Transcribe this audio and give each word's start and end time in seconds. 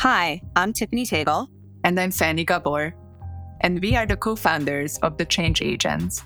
Hi, 0.00 0.40
I'm 0.56 0.72
Tiffany 0.72 1.04
Tagle. 1.04 1.46
And 1.84 2.00
I'm 2.00 2.10
Fanny 2.10 2.42
Gabor. 2.42 2.94
And 3.60 3.82
we 3.82 3.96
are 3.96 4.06
the 4.06 4.16
co 4.16 4.34
founders 4.34 4.96
of 5.02 5.18
The 5.18 5.26
Change 5.26 5.60
Agents, 5.60 6.22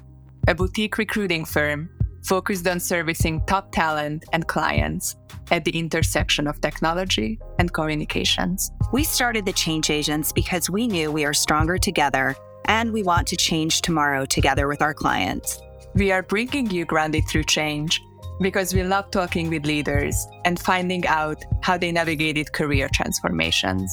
a 0.47 0.55
boutique 0.55 0.97
recruiting 0.97 1.45
firm 1.45 1.91
focused 2.23 2.69
on 2.69 2.79
servicing 2.79 3.45
top 3.47 3.73
talent 3.73 4.27
and 4.33 4.47
clients 4.47 5.17
at 5.51 5.65
the 5.65 5.77
intersection 5.77 6.47
of 6.47 6.61
technology 6.61 7.41
and 7.59 7.73
communications. 7.73 8.71
We 8.93 9.03
started 9.03 9.45
the 9.45 9.53
Change 9.53 9.91
Agents 9.91 10.31
because 10.31 10.71
we 10.71 10.87
knew 10.87 11.11
we 11.11 11.25
are 11.25 11.35
stronger 11.35 11.77
together 11.77 12.37
and 12.67 12.93
we 12.93 13.03
want 13.03 13.27
to 13.27 13.37
change 13.37 13.83
tomorrow 13.83 14.25
together 14.25 14.69
with 14.69 14.83
our 14.83 14.95
clients. 14.95 15.61
We 15.97 16.13
are 16.13 16.23
bringing 16.23 16.71
you 16.71 16.85
Grounded 16.85 17.25
Through 17.29 17.45
Change 17.45 18.01
because 18.41 18.75
we 18.75 18.83
love 18.83 19.11
talking 19.11 19.49
with 19.51 19.65
leaders 19.65 20.27
and 20.45 20.59
finding 20.59 21.07
out 21.07 21.45
how 21.63 21.79
they 21.79 21.93
navigated 21.93 22.53
career 22.53 22.89
transformations. 22.93 23.91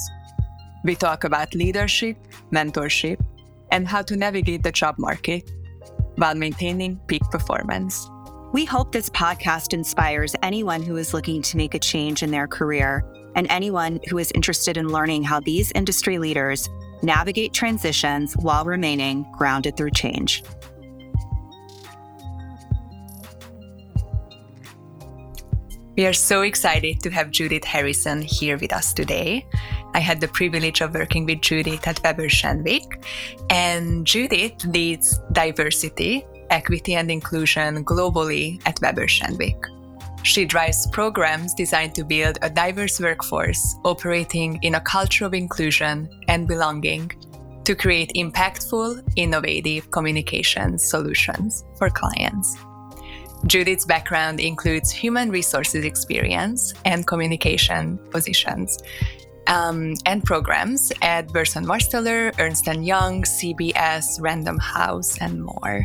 We 0.84 0.94
talk 0.96 1.24
about 1.24 1.54
leadership, 1.54 2.16
mentorship, 2.52 3.24
and 3.70 3.86
how 3.86 4.02
to 4.02 4.16
navigate 4.16 4.62
the 4.62 4.72
job 4.72 4.96
market 4.98 5.50
while 6.16 6.34
maintaining 6.34 6.98
peak 7.06 7.22
performance. 7.30 8.08
We 8.52 8.64
hope 8.64 8.92
this 8.92 9.08
podcast 9.08 9.72
inspires 9.72 10.36
anyone 10.42 10.82
who 10.82 10.96
is 10.96 11.14
looking 11.14 11.40
to 11.42 11.56
make 11.56 11.74
a 11.74 11.78
change 11.78 12.22
in 12.22 12.30
their 12.30 12.46
career 12.46 13.04
and 13.34 13.46
anyone 13.48 14.00
who 14.08 14.18
is 14.18 14.30
interested 14.32 14.76
in 14.76 14.88
learning 14.88 15.22
how 15.22 15.40
these 15.40 15.72
industry 15.72 16.18
leaders 16.18 16.68
navigate 17.02 17.52
transitions 17.54 18.34
while 18.34 18.64
remaining 18.64 19.26
grounded 19.32 19.76
through 19.76 19.90
change. 19.90 20.44
We 25.94 26.06
are 26.06 26.14
so 26.14 26.40
excited 26.40 27.00
to 27.00 27.10
have 27.10 27.30
Judith 27.30 27.64
Harrison 27.64 28.22
here 28.22 28.56
with 28.56 28.72
us 28.72 28.94
today. 28.94 29.46
I 29.92 29.98
had 29.98 30.22
the 30.22 30.28
privilege 30.28 30.80
of 30.80 30.94
working 30.94 31.26
with 31.26 31.42
Judith 31.42 31.86
at 31.86 32.02
Weber 32.02 32.30
Shandwick, 32.30 33.04
and 33.50 34.06
Judith 34.06 34.64
leads 34.64 35.20
diversity 35.32 36.24
equity 36.48 36.94
and 36.94 37.10
inclusion 37.10 37.84
globally 37.84 38.60
at 38.66 38.80
Weber 38.80 39.06
Shandwick. 39.06 39.58
She 40.22 40.46
drives 40.46 40.86
programs 40.86 41.52
designed 41.52 41.94
to 41.96 42.04
build 42.04 42.38
a 42.40 42.48
diverse 42.48 42.98
workforce 42.98 43.76
operating 43.84 44.58
in 44.62 44.76
a 44.76 44.80
culture 44.80 45.26
of 45.26 45.34
inclusion 45.34 46.08
and 46.28 46.48
belonging 46.48 47.10
to 47.64 47.74
create 47.74 48.12
impactful, 48.16 49.02
innovative 49.16 49.90
communication 49.90 50.78
solutions 50.78 51.64
for 51.76 51.90
clients. 51.90 52.56
Judith's 53.46 53.84
background 53.84 54.40
includes 54.40 54.90
human 54.90 55.30
resources 55.30 55.84
experience 55.84 56.74
and 56.84 57.06
communication 57.06 57.98
positions 58.10 58.78
um, 59.48 59.94
and 60.06 60.22
programs 60.22 60.92
at 61.02 61.28
Burson 61.28 61.66
Marsteller, 61.66 62.38
Ernst 62.38 62.66
& 62.66 62.66
Young, 62.66 63.22
CBS, 63.24 64.20
Random 64.20 64.58
House, 64.58 65.18
and 65.18 65.44
more. 65.44 65.84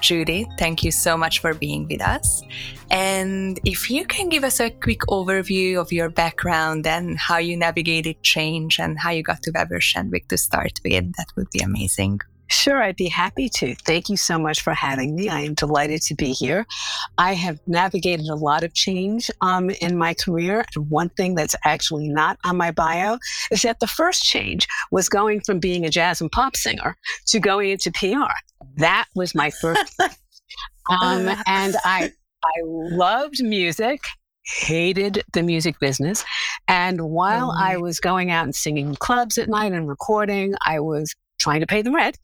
Judy, 0.00 0.46
thank 0.58 0.84
you 0.84 0.92
so 0.92 1.16
much 1.16 1.40
for 1.40 1.54
being 1.54 1.86
with 1.88 2.00
us. 2.00 2.42
And 2.90 3.58
if 3.64 3.90
you 3.90 4.04
can 4.06 4.28
give 4.28 4.44
us 4.44 4.60
a 4.60 4.70
quick 4.70 5.00
overview 5.08 5.80
of 5.80 5.92
your 5.92 6.08
background 6.08 6.86
and 6.86 7.18
how 7.18 7.38
you 7.38 7.56
navigated 7.56 8.22
change 8.22 8.78
and 8.78 8.98
how 8.98 9.10
you 9.10 9.22
got 9.22 9.42
to 9.42 9.50
Weber 9.52 9.80
Shandwick 9.80 10.28
to 10.28 10.38
start 10.38 10.80
with, 10.84 11.12
that 11.16 11.26
would 11.36 11.50
be 11.50 11.58
amazing. 11.58 12.20
Sure, 12.50 12.82
I'd 12.82 12.96
be 12.96 13.08
happy 13.08 13.48
to. 13.50 13.74
Thank 13.74 14.08
you 14.08 14.16
so 14.16 14.38
much 14.38 14.62
for 14.62 14.72
having 14.72 15.14
me. 15.14 15.28
I 15.28 15.40
am 15.40 15.54
delighted 15.54 16.02
to 16.02 16.14
be 16.14 16.32
here. 16.32 16.66
I 17.18 17.34
have 17.34 17.60
navigated 17.66 18.26
a 18.26 18.34
lot 18.34 18.64
of 18.64 18.72
change 18.74 19.30
um, 19.42 19.70
in 19.70 19.98
my 19.98 20.14
career. 20.14 20.64
And 20.74 20.88
one 20.88 21.10
thing 21.10 21.34
that's 21.34 21.54
actually 21.64 22.08
not 22.08 22.38
on 22.44 22.56
my 22.56 22.70
bio 22.70 23.18
is 23.50 23.62
that 23.62 23.80
the 23.80 23.86
first 23.86 24.22
change 24.22 24.66
was 24.90 25.08
going 25.08 25.40
from 25.40 25.60
being 25.60 25.84
a 25.84 25.90
jazz 25.90 26.20
and 26.20 26.32
pop 26.32 26.56
singer 26.56 26.96
to 27.26 27.38
going 27.38 27.70
into 27.70 27.92
PR. 27.92 28.32
That 28.76 29.06
was 29.14 29.34
my 29.34 29.50
first. 29.50 29.94
um, 30.00 31.28
and 31.46 31.76
I, 31.84 32.12
I 32.42 32.60
loved 32.64 33.42
music 33.42 34.00
hated 34.44 35.22
the 35.34 35.42
music 35.42 35.78
business. 35.78 36.24
And 36.68 37.02
while 37.02 37.50
I 37.50 37.76
was 37.76 38.00
going 38.00 38.30
out 38.30 38.44
and 38.44 38.54
singing 38.54 38.94
clubs 38.94 39.36
at 39.36 39.48
night 39.48 39.72
and 39.72 39.86
recording, 39.86 40.54
I 40.64 40.80
was 40.80 41.14
trying 41.38 41.60
to 41.60 41.66
pay 41.66 41.82
the 41.82 41.92
rent 41.92 42.18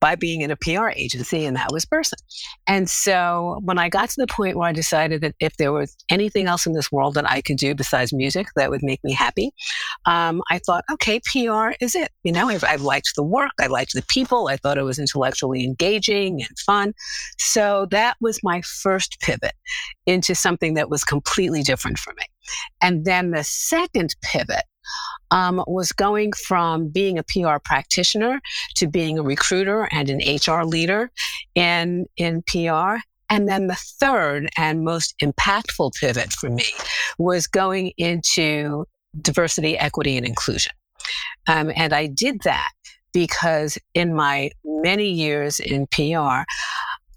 by 0.00 0.14
being 0.14 0.42
in 0.42 0.50
a 0.50 0.56
PR 0.56 0.88
agency, 0.94 1.44
and 1.44 1.56
that 1.56 1.72
was 1.72 1.84
Burson. 1.84 2.18
And 2.66 2.88
so 2.88 3.60
when 3.62 3.78
I 3.78 3.88
got 3.88 4.10
to 4.10 4.16
the 4.18 4.26
point 4.26 4.56
where 4.56 4.68
I 4.68 4.72
decided 4.72 5.22
that 5.22 5.34
if 5.40 5.56
there 5.56 5.72
was 5.72 5.96
anything 6.10 6.46
else 6.46 6.66
in 6.66 6.74
this 6.74 6.92
world 6.92 7.14
that 7.14 7.28
I 7.30 7.40
could 7.40 7.56
do 7.56 7.74
besides 7.74 8.12
music 8.12 8.48
that 8.56 8.70
would 8.70 8.82
make 8.82 9.02
me 9.02 9.12
happy, 9.12 9.52
um, 10.04 10.42
I 10.50 10.58
thought, 10.58 10.84
okay, 10.92 11.20
PR 11.20 11.72
is 11.80 11.94
it. 11.94 12.10
You 12.24 12.32
know, 12.32 12.48
I, 12.48 12.58
I 12.66 12.76
liked 12.76 13.12
the 13.16 13.22
work, 13.22 13.52
I 13.60 13.68
liked 13.68 13.94
the 13.94 14.04
people, 14.08 14.48
I 14.48 14.56
thought 14.56 14.78
it 14.78 14.82
was 14.82 14.98
intellectually 14.98 15.64
engaging 15.64 16.42
and 16.42 16.58
fun. 16.58 16.92
So 17.38 17.86
that 17.90 18.16
was 18.20 18.40
my 18.42 18.62
first 18.62 19.18
pivot 19.20 19.54
into 20.06 20.34
something 20.34 20.74
that 20.74 20.90
was 20.90 21.04
completely 21.04 21.62
different 21.62 21.98
for 21.98 22.12
me. 22.14 22.24
And 22.80 23.04
then 23.04 23.30
the 23.30 23.44
second 23.44 24.14
pivot 24.22 24.62
um, 25.30 25.62
was 25.66 25.92
going 25.92 26.32
from 26.32 26.88
being 26.88 27.18
a 27.18 27.24
PR 27.24 27.58
practitioner 27.64 28.40
to 28.76 28.86
being 28.86 29.18
a 29.18 29.22
recruiter 29.22 29.88
and 29.90 30.08
an 30.08 30.18
HR 30.18 30.64
leader 30.64 31.10
in, 31.54 32.06
in 32.16 32.42
PR. 32.46 32.96
And 33.28 33.48
then 33.48 33.66
the 33.66 33.78
third 34.00 34.48
and 34.56 34.84
most 34.84 35.14
impactful 35.20 35.92
pivot 36.00 36.32
for 36.32 36.48
me 36.48 36.64
was 37.18 37.46
going 37.46 37.92
into 37.96 38.86
diversity, 39.20 39.76
equity, 39.76 40.16
and 40.16 40.26
inclusion. 40.26 40.72
Um, 41.48 41.72
and 41.74 41.92
I 41.92 42.06
did 42.06 42.42
that 42.44 42.70
because 43.12 43.78
in 43.94 44.14
my 44.14 44.50
many 44.64 45.08
years 45.08 45.58
in 45.58 45.86
PR, 45.90 46.44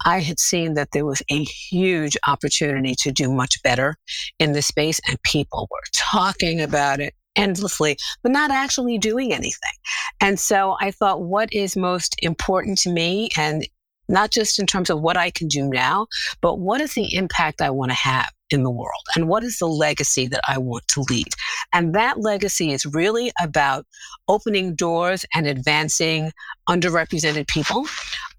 I 0.04 0.20
had 0.20 0.40
seen 0.40 0.74
that 0.74 0.88
there 0.92 1.04
was 1.04 1.22
a 1.30 1.44
huge 1.44 2.16
opportunity 2.26 2.94
to 3.00 3.12
do 3.12 3.30
much 3.30 3.62
better 3.62 3.96
in 4.38 4.52
this 4.52 4.66
space, 4.66 5.00
and 5.06 5.22
people 5.22 5.68
were 5.70 5.78
talking 5.94 6.60
about 6.60 7.00
it 7.00 7.14
endlessly, 7.36 7.96
but 8.22 8.32
not 8.32 8.50
actually 8.50 8.98
doing 8.98 9.32
anything. 9.32 9.72
And 10.20 10.38
so 10.38 10.76
I 10.80 10.90
thought, 10.90 11.22
what 11.22 11.52
is 11.52 11.76
most 11.76 12.16
important 12.22 12.78
to 12.80 12.90
me? 12.90 13.30
And 13.36 13.66
not 14.08 14.30
just 14.30 14.58
in 14.58 14.66
terms 14.66 14.90
of 14.90 15.00
what 15.00 15.16
I 15.16 15.30
can 15.30 15.48
do 15.48 15.68
now, 15.68 16.06
but 16.40 16.58
what 16.58 16.80
is 16.80 16.94
the 16.94 17.14
impact 17.14 17.62
I 17.62 17.70
want 17.70 17.92
to 17.92 17.96
have 17.96 18.30
in 18.50 18.64
the 18.64 18.70
world? 18.70 19.02
And 19.14 19.28
what 19.28 19.44
is 19.44 19.58
the 19.58 19.68
legacy 19.68 20.26
that 20.26 20.40
I 20.48 20.58
want 20.58 20.86
to 20.88 21.04
lead? 21.08 21.28
And 21.72 21.94
that 21.94 22.20
legacy 22.20 22.72
is 22.72 22.84
really 22.84 23.30
about 23.40 23.86
opening 24.26 24.74
doors 24.74 25.24
and 25.34 25.46
advancing 25.46 26.32
underrepresented 26.68 27.46
people, 27.46 27.86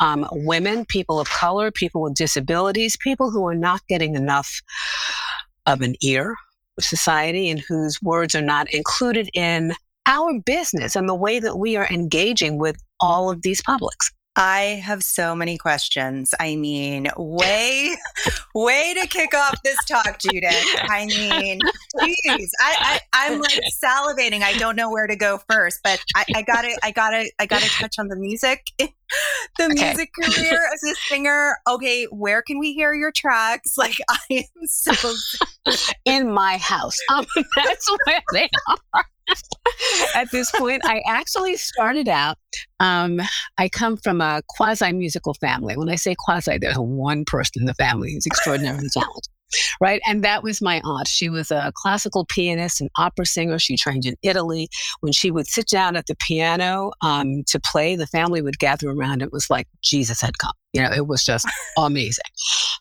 um, 0.01 0.27
women, 0.31 0.85
people 0.85 1.19
of 1.19 1.29
color, 1.29 1.71
people 1.71 2.01
with 2.01 2.15
disabilities, 2.15 2.97
people 2.97 3.31
who 3.31 3.47
are 3.47 3.55
not 3.55 3.81
getting 3.87 4.15
enough 4.15 4.61
of 5.65 5.81
an 5.81 5.95
ear 6.03 6.35
society 6.79 7.49
and 7.49 7.59
whose 7.59 8.01
words 8.01 8.35
are 8.35 8.41
not 8.41 8.71
included 8.73 9.29
in 9.33 9.73
our 10.05 10.39
business 10.45 10.95
and 10.95 11.07
the 11.07 11.15
way 11.15 11.39
that 11.39 11.57
we 11.57 11.75
are 11.75 11.87
engaging 11.89 12.57
with 12.57 12.77
all 12.99 13.29
of 13.29 13.41
these 13.41 13.61
publics. 13.61 14.11
I 14.35 14.81
have 14.83 15.03
so 15.03 15.35
many 15.35 15.57
questions. 15.57 16.33
I 16.39 16.55
mean, 16.55 17.07
way, 17.17 17.95
way 18.55 18.93
to 18.99 19.07
kick 19.07 19.33
off 19.33 19.61
this 19.63 19.77
talk, 19.85 20.19
Judith. 20.19 20.65
I 20.83 21.05
mean, 21.05 21.59
geez, 21.99 22.51
I, 22.61 22.99
I, 23.11 23.25
am 23.27 23.41
like 23.41 23.59
salivating. 23.83 24.41
I 24.41 24.57
don't 24.57 24.77
know 24.77 24.89
where 24.89 25.07
to 25.07 25.17
go 25.17 25.41
first, 25.49 25.81
but 25.83 26.01
I, 26.15 26.23
I 26.33 26.41
gotta, 26.43 26.77
I 26.81 26.91
gotta, 26.91 27.29
I 27.39 27.45
gotta 27.45 27.67
touch 27.67 27.95
on 27.99 28.07
the 28.07 28.15
music, 28.15 28.65
the 28.77 28.93
okay. 29.65 29.73
music 29.73 30.11
career 30.13 30.59
as 30.73 30.83
a 30.89 30.95
singer. 30.95 31.57
Okay, 31.67 32.05
where 32.05 32.41
can 32.41 32.57
we 32.57 32.73
hear 32.73 32.93
your 32.93 33.11
tracks? 33.11 33.75
Like, 33.81 33.97
I 34.09 34.19
am 34.29 34.67
so 34.67 35.11
in 36.05 36.31
my 36.31 36.57
house. 36.57 36.97
Um, 37.11 37.25
that's 37.55 37.89
where 38.05 38.21
they 38.31 38.47
are. 38.93 39.05
at 40.15 40.31
this 40.31 40.51
point. 40.51 40.81
I 40.85 41.01
actually 41.07 41.57
started 41.57 42.07
out, 42.07 42.37
um, 42.79 43.21
I 43.57 43.69
come 43.69 43.97
from 43.97 44.21
a 44.21 44.41
quasi 44.49 44.91
musical 44.91 45.33
family. 45.35 45.77
When 45.77 45.89
I 45.89 45.95
say 45.95 46.15
quasi, 46.17 46.57
there's 46.57 46.77
one 46.77 47.25
person 47.25 47.61
in 47.61 47.65
the 47.65 47.73
family 47.75 48.13
who's 48.13 48.25
extraordinarily 48.25 48.87
talented. 48.93 49.27
Right. 49.81 50.01
And 50.07 50.23
that 50.23 50.43
was 50.43 50.61
my 50.61 50.81
aunt. 50.85 51.09
She 51.09 51.29
was 51.29 51.51
a 51.51 51.73
classical 51.75 52.25
pianist 52.25 52.79
and 52.79 52.89
opera 52.97 53.25
singer. 53.25 53.59
She 53.59 53.75
trained 53.75 54.05
in 54.05 54.15
Italy. 54.21 54.69
When 55.01 55.11
she 55.11 55.29
would 55.29 55.47
sit 55.47 55.67
down 55.67 55.97
at 55.97 56.07
the 56.07 56.15
piano 56.25 56.91
um, 57.01 57.43
to 57.47 57.59
play, 57.59 57.97
the 57.97 58.07
family 58.07 58.41
would 58.41 58.59
gather 58.59 58.89
around. 58.89 59.21
It 59.21 59.33
was 59.33 59.49
like 59.49 59.67
Jesus 59.81 60.21
had 60.21 60.37
come. 60.37 60.53
You 60.73 60.81
know, 60.81 60.91
it 60.91 61.07
was 61.07 61.23
just 61.23 61.45
amazing. 61.77 62.23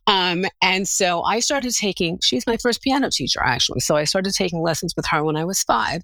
Um, 0.07 0.45
and 0.63 0.89
so 0.89 1.23
I 1.23 1.41
started 1.41 1.75
taking, 1.75 2.19
she's 2.23 2.47
my 2.47 2.57
first 2.57 2.83
piano 2.83 3.11
teacher, 3.11 3.41
actually. 3.43 3.81
So 3.81 3.97
I 3.97 4.05
started 4.05 4.33
taking 4.35 4.63
lessons 4.63 4.95
with 4.97 5.07
her 5.07 5.23
when 5.25 5.37
I 5.37 5.45
was 5.45 5.63
five, 5.63 6.03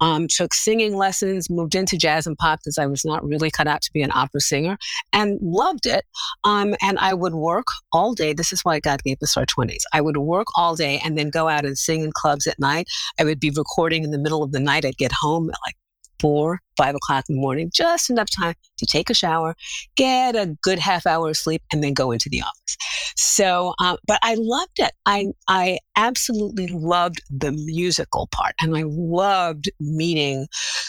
um, 0.00 0.26
took 0.28 0.54
singing 0.54 0.96
lessons, 0.96 1.48
moved 1.48 1.74
into 1.74 1.96
jazz 1.96 2.26
and 2.26 2.36
pop 2.36 2.60
because 2.60 2.78
I 2.78 2.86
was 2.86 3.04
not 3.04 3.24
really 3.24 3.50
cut 3.50 3.66
out 3.66 3.82
to 3.82 3.92
be 3.92 4.02
an 4.02 4.12
opera 4.12 4.40
singer 4.40 4.78
and 5.12 5.38
loved 5.40 5.86
it. 5.86 6.04
Um, 6.44 6.74
and 6.82 6.98
I 6.98 7.14
would 7.14 7.34
work 7.34 7.66
all 7.92 8.14
day. 8.14 8.32
This 8.32 8.52
is 8.52 8.60
why 8.62 8.80
God 8.80 9.02
gave 9.02 9.18
us 9.22 9.36
our 9.36 9.46
20s. 9.46 9.82
I 9.92 10.00
would 10.00 10.16
work 10.16 10.46
all 10.56 10.76
day 10.76 11.00
and 11.04 11.16
then 11.16 11.30
go 11.30 11.48
out 11.48 11.64
and 11.64 11.78
sing 11.78 12.02
in 12.02 12.12
clubs 12.12 12.46
at 12.46 12.58
night. 12.58 12.86
I 13.18 13.24
would 13.24 13.40
be 13.40 13.50
recording 13.50 14.04
in 14.04 14.10
the 14.10 14.18
middle 14.18 14.42
of 14.42 14.52
the 14.52 14.60
night. 14.60 14.84
I'd 14.84 14.96
get 14.96 15.12
home 15.12 15.50
at 15.50 15.56
like 15.66 15.76
four, 16.20 16.60
five 16.76 16.94
o'clock 16.94 17.24
in 17.28 17.36
the 17.36 17.40
morning, 17.40 17.70
just 17.74 18.10
enough 18.10 18.28
time 18.30 18.54
to 18.78 18.86
take 18.86 19.10
a 19.10 19.14
shower, 19.14 19.54
get 19.96 20.36
a 20.36 20.56
good 20.62 20.78
half 20.78 21.06
hour 21.06 21.28
of 21.28 21.36
sleep, 21.36 21.62
and 21.72 21.82
then 21.82 21.92
go 21.92 22.10
into 22.10 22.28
the 22.28 22.42
office. 22.42 22.76
So, 23.16 23.74
um, 23.80 23.96
but 24.06 24.18
I 24.22 24.36
loved 24.38 24.78
it. 24.78 24.92
I 25.06 25.26
I 25.48 25.78
absolutely 25.96 26.68
loved 26.68 27.22
the 27.30 27.52
musical 27.52 28.28
part, 28.30 28.54
and 28.60 28.76
I 28.76 28.84
loved 28.86 29.70
meeting 29.80 30.46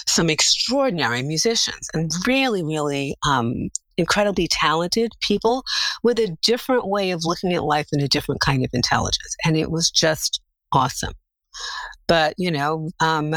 some 0.08 0.30
extraordinary 0.30 1.24
musicians 1.24 1.90
and 1.94 2.12
really, 2.26 2.64
really 2.64 3.16
um, 3.28 3.70
incredibly 3.98 4.48
talented 4.48 5.12
people 5.22 5.64
with 6.04 6.20
a 6.20 6.36
different 6.42 6.88
way 6.88 7.12
of 7.12 7.22
looking 7.26 7.54
at 7.54 7.64
life 7.64 7.88
and 7.92 8.02
a 8.02 8.08
different 8.08 8.42
kind 8.42 8.64
of 8.64 8.70
intelligence, 8.74 9.36
and 9.46 9.58
it 9.58 9.72
was 9.72 9.90
just 9.90 10.42
awesome. 10.72 11.14
But 12.08 12.36
you 12.38 12.52
know, 12.52 12.90
um, 13.00 13.36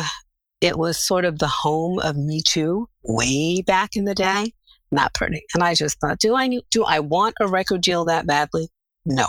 it 0.62 0.78
was 0.78 0.96
sort 0.96 1.26
of 1.26 1.40
the 1.40 1.48
home 1.48 1.98
of 1.98 2.16
Me 2.16 2.40
Too 2.40 2.88
way 3.02 3.62
back 3.62 3.96
in 3.96 4.04
the 4.04 4.14
day. 4.14 4.54
Not 4.92 5.12
pretty. 5.12 5.42
And 5.54 5.62
I 5.62 5.74
just 5.74 5.98
thought, 6.00 6.20
do 6.20 6.34
I 6.34 6.48
do 6.70 6.84
I 6.84 7.00
want 7.00 7.34
a 7.40 7.48
record 7.48 7.82
deal 7.82 8.04
that 8.06 8.26
badly? 8.26 8.68
No. 9.04 9.26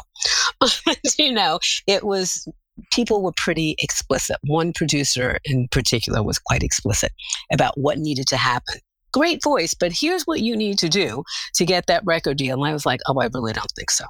you 1.17 1.33
know, 1.33 1.59
it 1.87 2.03
was 2.03 2.47
people 2.91 3.23
were 3.23 3.33
pretty 3.35 3.75
explicit. 3.79 4.37
One 4.45 4.73
producer 4.73 5.39
in 5.45 5.67
particular 5.69 6.21
was 6.21 6.37
quite 6.37 6.63
explicit 6.63 7.11
about 7.51 7.77
what 7.77 7.97
needed 7.97 8.27
to 8.27 8.37
happen. 8.37 8.75
Great 9.11 9.43
voice, 9.43 9.73
but 9.73 9.91
here's 9.91 10.23
what 10.23 10.41
you 10.41 10.55
need 10.55 10.79
to 10.79 10.89
do 10.89 11.23
to 11.55 11.65
get 11.65 11.85
that 11.87 12.03
record 12.05 12.37
deal. 12.37 12.55
And 12.55 12.65
I 12.67 12.73
was 12.73 12.85
like, 12.85 12.99
oh, 13.07 13.19
I 13.19 13.29
really 13.33 13.53
don't 13.53 13.71
think 13.75 13.91
so. 13.91 14.05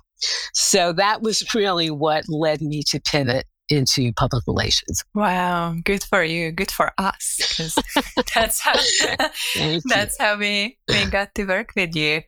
So 0.54 0.94
that 0.94 1.22
was 1.22 1.54
really 1.54 1.92
what 1.92 2.24
led 2.30 2.62
me 2.62 2.84
to 2.88 3.02
pivot 3.02 3.46
into 3.70 4.12
public 4.14 4.44
relations. 4.48 5.04
Wow, 5.14 5.76
good 5.84 6.04
for 6.04 6.24
you. 6.24 6.52
Good 6.52 6.72
for 6.72 6.92
us 6.98 7.38
because 7.38 7.78
that's 8.36 8.60
how 8.60 8.74
that's 9.86 10.18
how 10.20 10.38
we 10.38 10.78
we 10.88 11.06
got 11.06 11.34
to 11.36 11.46
work 11.46 11.74
with 11.76 11.96
you. 11.96 12.22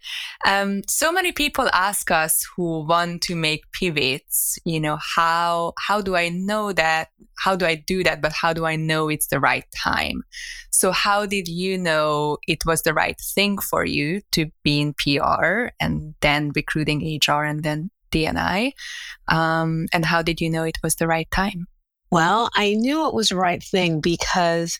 Um, 0.45 0.81
so 0.87 1.11
many 1.11 1.31
people 1.31 1.69
ask 1.73 2.09
us 2.11 2.45
who 2.55 2.85
want 2.85 3.21
to 3.23 3.35
make 3.35 3.71
pivots. 3.71 4.57
You 4.65 4.79
know 4.79 4.97
how 5.15 5.73
how 5.77 6.01
do 6.01 6.15
I 6.15 6.29
know 6.29 6.71
that? 6.73 7.09
How 7.37 7.55
do 7.55 7.65
I 7.65 7.75
do 7.75 8.03
that? 8.03 8.21
But 8.21 8.31
how 8.31 8.53
do 8.53 8.65
I 8.65 8.75
know 8.75 9.09
it's 9.09 9.27
the 9.27 9.39
right 9.39 9.65
time? 9.75 10.23
So 10.71 10.91
how 10.91 11.25
did 11.25 11.47
you 11.47 11.77
know 11.77 12.37
it 12.47 12.65
was 12.65 12.81
the 12.81 12.93
right 12.93 13.19
thing 13.33 13.57
for 13.57 13.85
you 13.85 14.21
to 14.33 14.47
be 14.63 14.81
in 14.81 14.93
PR 14.93 15.69
and 15.79 16.15
then 16.21 16.51
recruiting 16.55 17.19
HR 17.25 17.43
and 17.43 17.63
then 17.63 17.91
D&I? 18.15 18.71
Um, 19.27 19.87
and 19.93 20.05
how 20.05 20.21
did 20.21 20.39
you 20.39 20.49
know 20.49 20.63
it 20.63 20.77
was 20.81 20.95
the 20.95 21.07
right 21.07 21.29
time? 21.31 21.67
Well, 22.11 22.49
I 22.55 22.75
knew 22.75 23.07
it 23.07 23.13
was 23.13 23.29
the 23.29 23.35
right 23.35 23.61
thing 23.61 23.99
because 23.99 24.79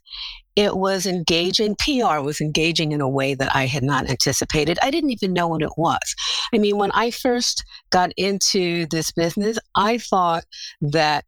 it 0.56 0.78
was 0.78 1.06
engaging. 1.06 1.76
PR 1.76 2.22
was 2.22 2.40
engaging 2.40 2.94
in 2.94 3.02
a 3.02 3.10
way 3.10 3.34
that 3.36 3.54
I 3.54 3.66
had 3.66 3.84
not 3.84 4.10
anticipated. 4.10 4.80
I 4.82 4.90
didn't 4.90 5.10
even 5.12 5.34
know 5.34 5.50
what 5.50 5.62
it 5.62 5.74
was. 5.76 6.16
I 6.54 6.60
mean, 6.60 6.78
when 6.78 6.92
I 6.92 7.12
first 7.12 7.66
got 7.90 8.12
into 8.16 8.86
this 8.86 9.12
business, 9.12 9.60
I 9.76 9.98
thought 9.98 10.46
that 10.82 11.26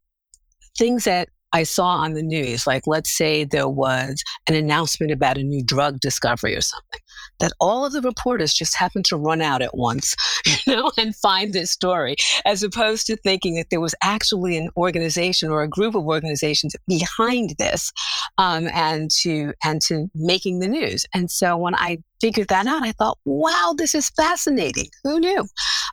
things 0.77 1.03
that 1.03 1.27
I 1.51 1.63
saw 1.63 1.87
on 1.87 2.13
the 2.13 2.23
news, 2.23 2.65
like 2.65 2.87
let's 2.87 3.11
say 3.11 3.43
there 3.43 3.67
was 3.67 4.23
an 4.47 4.55
announcement 4.55 5.11
about 5.11 5.37
a 5.37 5.43
new 5.43 5.63
drug 5.63 5.99
discovery 5.99 6.55
or 6.55 6.61
something, 6.61 7.01
that 7.39 7.53
all 7.59 7.85
of 7.85 7.93
the 7.93 8.01
reporters 8.01 8.53
just 8.53 8.75
happened 8.75 9.05
to 9.05 9.17
run 9.17 9.41
out 9.41 9.61
at 9.61 9.75
once, 9.75 10.15
you 10.45 10.75
know, 10.75 10.91
and 10.97 11.15
find 11.15 11.53
this 11.53 11.71
story, 11.71 12.15
as 12.45 12.63
opposed 12.63 13.07
to 13.07 13.15
thinking 13.17 13.55
that 13.55 13.69
there 13.69 13.81
was 13.81 13.95
actually 14.03 14.57
an 14.57 14.69
organization 14.77 15.49
or 15.49 15.61
a 15.61 15.67
group 15.67 15.95
of 15.95 16.05
organizations 16.05 16.75
behind 16.87 17.55
this, 17.57 17.91
um, 18.37 18.67
and 18.73 19.11
to 19.11 19.53
and 19.63 19.81
to 19.83 20.09
making 20.15 20.59
the 20.59 20.67
news. 20.67 21.05
And 21.13 21.29
so 21.29 21.57
when 21.57 21.75
I 21.75 21.97
figured 22.19 22.47
that 22.47 22.67
out, 22.67 22.83
I 22.83 22.91
thought, 22.93 23.17
wow, 23.25 23.75
this 23.77 23.93
is 23.93 24.09
fascinating. 24.09 24.87
Who 25.03 25.19
knew? 25.19 25.45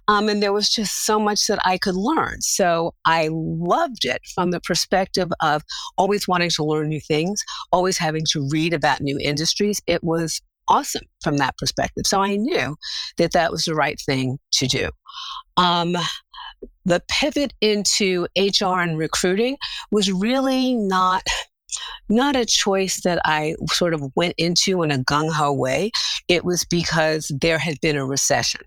Um, 0.09 0.29
and 0.29 0.43
there 0.43 0.53
was 0.53 0.69
just 0.69 1.05
so 1.05 1.19
much 1.19 1.47
that 1.47 1.59
I 1.65 1.79
could 1.79 1.97
learn. 1.97 2.41
So 2.41 2.95
I 3.05 3.29
loved 3.31 4.05
it 4.05 4.21
from 4.35 4.51
the 4.51 4.61
perspective 4.61 5.31
of 5.43 5.63
always 5.99 6.27
wanting 6.27 6.51
to 6.51 6.65
learn 6.65 6.89
new 6.89 7.01
things, 7.01 7.43
always 7.73 7.99
having 7.99 8.25
to 8.33 8.49
read 8.51 8.73
about 8.73 9.01
new 9.01 9.19
industries. 9.21 9.81
It 9.87 10.03
was 10.03 10.41
awesome 10.69 11.05
from 11.23 11.37
that 11.39 11.57
perspective. 11.59 12.05
So 12.07 12.21
I 12.21 12.37
knew 12.37 12.77
that 13.19 13.33
that 13.33 13.51
was 13.51 13.65
the 13.65 13.75
right 13.75 14.01
thing 14.05 14.39
to 14.53 14.67
do. 14.67 14.91
Um, 15.57 15.97
the 16.85 17.03
pivot 17.09 17.53
into 17.61 18.27
HR 18.37 18.81
and 18.81 18.99
recruiting 18.99 19.57
was 19.91 20.11
really 20.11 20.75
not 20.75 21.23
not 22.09 22.37
a 22.37 22.45
choice 22.45 23.03
that 23.03 23.21
I 23.25 23.57
sort 23.71 23.95
of 23.95 24.03
went 24.15 24.35
into 24.39 24.83
in 24.83 24.91
a 24.93 24.99
gung 24.99 25.33
ho 25.33 25.53
way. 25.53 25.91
It 26.29 26.45
was 26.45 26.65
because 26.71 27.33
there 27.41 27.59
had 27.59 27.81
been 27.81 27.97
a 27.97 28.07
recession. 28.07 28.61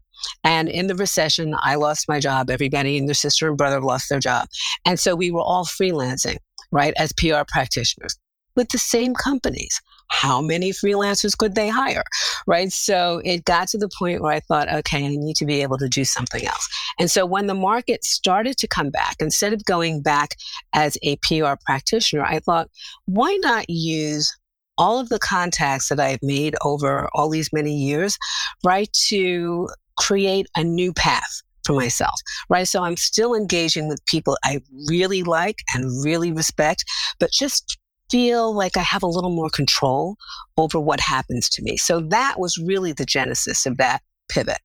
And 0.44 0.68
in 0.68 0.88
the 0.88 0.96
recession, 0.96 1.56
I 1.60 1.76
lost 1.76 2.10
my 2.10 2.20
job. 2.20 2.50
Everybody 2.50 2.98
and 2.98 3.08
their 3.08 3.14
sister 3.14 3.48
and 3.48 3.58
brother 3.58 3.80
lost 3.80 4.10
their 4.10 4.20
job. 4.20 4.48
And 4.86 5.00
so 5.00 5.16
we 5.16 5.32
were 5.32 5.42
all 5.42 5.66
freelancing, 5.66 6.38
right, 6.72 6.94
as 6.98 7.14
PR 7.14 7.44
practitioners 7.48 8.18
with 8.56 8.70
the 8.70 8.78
same 8.78 9.14
companies 9.14 9.80
how 10.10 10.42
many 10.42 10.72
freelancers 10.72 11.38
could 11.38 11.56
they 11.56 11.70
hire? 11.70 12.04
Right. 12.46 12.72
So 12.72 13.22
it 13.24 13.46
got 13.46 13.68
to 13.70 13.78
the 13.78 13.90
point 13.98 14.22
where 14.22 14.34
I 14.34 14.40
thought, 14.40 14.72
okay, 14.72 15.06
I 15.06 15.10
need 15.10 15.36
to 15.38 15.46
be 15.46 15.62
able 15.62 15.78
to 15.78 15.90
do 15.90 16.06
something 16.06 16.46
else. 16.46 16.68
And 17.00 17.12
so 17.12 17.26
when 17.26 17.48
the 17.48 17.54
market 17.54 18.04
started 18.04 18.58
to 18.58 18.68
come 18.68 18.90
back, 18.90 19.18
instead 19.20 19.54
of 19.54 19.66
going 19.66 20.02
back 20.02 20.36
as 20.74 20.98
a 21.04 21.18
PR 21.18 21.54
practitioner, 21.66 22.24
I 22.24 22.40
thought, 22.40 22.70
why 23.06 23.38
not 23.42 23.70
use 23.70 24.36
all 24.78 25.00
of 25.00 25.10
the 25.10 25.20
contacts 25.20 25.90
that 25.90 26.00
I've 26.00 26.22
made 26.22 26.56
over 26.64 27.10
all 27.14 27.30
these 27.30 27.52
many 27.52 27.76
years, 27.76 28.18
right, 28.64 28.92
to 29.08 29.68
create 29.98 30.48
a 30.56 30.64
new 30.64 30.94
path 30.94 31.42
for 31.66 31.74
myself, 31.74 32.16
right? 32.50 32.68
So 32.68 32.84
I'm 32.84 32.98
still 32.98 33.34
engaging 33.34 33.88
with 33.88 34.06
people 34.06 34.38
I 34.44 34.62
really 34.88 35.24
like 35.24 35.58
and 35.74 36.04
really 36.04 36.32
respect, 36.32 36.86
but 37.20 37.32
just 37.32 37.78
feel 38.10 38.54
like 38.54 38.78
I 38.78 38.82
have 38.82 39.04
a 39.04 39.08
little 39.08 39.30
more 39.30 39.50
control 39.50 40.18
over 40.58 40.80
what 40.80 41.00
happens 41.00 41.50
to 41.50 41.62
me. 41.62 41.78
So 41.78 42.00
that 42.00 42.40
was 42.40 42.58
really 42.58 42.94
the 42.94 43.06
genesis 43.06 43.66
of 43.66 43.78
that 43.78 44.02
pivot. 44.30 44.60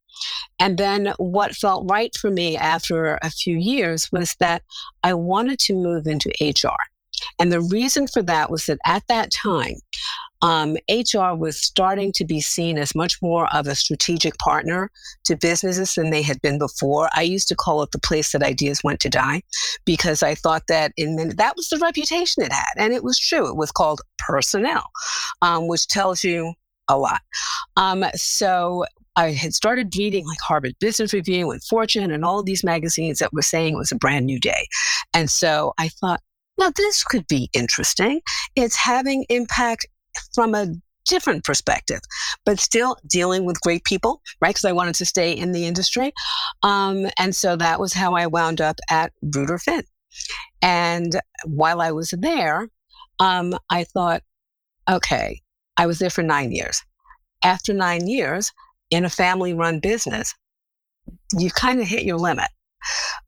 And 0.58 0.78
then 0.78 1.14
what 1.18 1.54
felt 1.54 1.90
right 1.90 2.14
for 2.16 2.30
me 2.30 2.56
after 2.56 3.18
a 3.22 3.30
few 3.30 3.56
years 3.56 4.10
was 4.12 4.36
that 4.40 4.62
I 5.02 5.14
wanted 5.14 5.58
to 5.60 5.74
move 5.74 6.06
into 6.06 6.32
HR. 6.40 6.76
And 7.38 7.52
the 7.52 7.60
reason 7.60 8.06
for 8.06 8.22
that 8.22 8.50
was 8.50 8.66
that 8.66 8.78
at 8.86 9.06
that 9.08 9.30
time, 9.30 9.76
um, 10.42 10.76
HR 10.90 11.34
was 11.34 11.60
starting 11.60 12.12
to 12.12 12.24
be 12.24 12.40
seen 12.40 12.76
as 12.76 12.94
much 12.94 13.20
more 13.22 13.52
of 13.54 13.66
a 13.66 13.74
strategic 13.74 14.36
partner 14.38 14.90
to 15.24 15.36
businesses 15.36 15.94
than 15.94 16.10
they 16.10 16.22
had 16.22 16.40
been 16.42 16.58
before. 16.58 17.08
I 17.14 17.22
used 17.22 17.48
to 17.48 17.56
call 17.56 17.82
it 17.82 17.92
the 17.92 18.00
place 18.00 18.32
that 18.32 18.42
ideas 18.42 18.82
went 18.82 19.00
to 19.00 19.08
die 19.08 19.42
because 19.84 20.22
I 20.22 20.34
thought 20.34 20.64
that 20.68 20.92
in 20.96 21.16
that 21.36 21.56
was 21.56 21.68
the 21.68 21.78
reputation 21.78 22.42
it 22.42 22.52
had, 22.52 22.72
and 22.76 22.92
it 22.92 23.04
was 23.04 23.18
true. 23.18 23.48
It 23.48 23.56
was 23.56 23.70
called 23.70 24.00
personnel, 24.18 24.84
um, 25.40 25.68
which 25.68 25.86
tells 25.86 26.24
you 26.24 26.54
a 26.88 26.98
lot. 26.98 27.20
Um, 27.76 28.04
so 28.14 28.84
I 29.14 29.32
had 29.32 29.54
started 29.54 29.94
reading 29.96 30.26
like 30.26 30.40
Harvard 30.40 30.74
Business 30.80 31.12
Review 31.12 31.50
and 31.50 31.62
Fortune 31.64 32.10
and 32.10 32.24
all 32.24 32.40
of 32.40 32.46
these 32.46 32.64
magazines 32.64 33.18
that 33.18 33.32
were 33.32 33.42
saying 33.42 33.74
it 33.74 33.78
was 33.78 33.92
a 33.92 33.96
brand 33.96 34.26
new 34.26 34.40
day. 34.40 34.66
And 35.14 35.30
so 35.30 35.74
I 35.78 35.88
thought, 35.88 36.20
now 36.58 36.70
this 36.74 37.04
could 37.04 37.26
be 37.26 37.48
interesting. 37.52 38.20
It's 38.56 38.76
having 38.76 39.24
impact 39.28 39.86
from 40.34 40.54
a 40.54 40.68
different 41.08 41.44
perspective, 41.44 42.00
but 42.44 42.60
still 42.60 42.96
dealing 43.06 43.44
with 43.44 43.60
great 43.60 43.84
people, 43.84 44.22
right? 44.40 44.50
Because 44.50 44.64
I 44.64 44.72
wanted 44.72 44.94
to 44.96 45.04
stay 45.04 45.32
in 45.32 45.52
the 45.52 45.66
industry. 45.66 46.12
Um, 46.62 47.06
and 47.18 47.34
so 47.34 47.56
that 47.56 47.80
was 47.80 47.92
how 47.92 48.14
I 48.14 48.26
wound 48.26 48.60
up 48.60 48.76
at 48.90 49.12
Ruder 49.34 49.58
Finn. 49.58 49.84
And 50.60 51.18
while 51.44 51.80
I 51.80 51.90
was 51.90 52.14
there, 52.16 52.68
um, 53.18 53.54
I 53.70 53.84
thought, 53.84 54.22
okay, 54.90 55.40
I 55.76 55.86
was 55.86 55.98
there 55.98 56.10
for 56.10 56.22
nine 56.22 56.52
years. 56.52 56.82
After 57.44 57.72
nine 57.72 58.06
years 58.06 58.52
in 58.90 59.04
a 59.04 59.10
family 59.10 59.54
run 59.54 59.80
business, 59.80 60.34
you 61.36 61.50
kind 61.50 61.80
of 61.80 61.88
hit 61.88 62.04
your 62.04 62.18
limit 62.18 62.48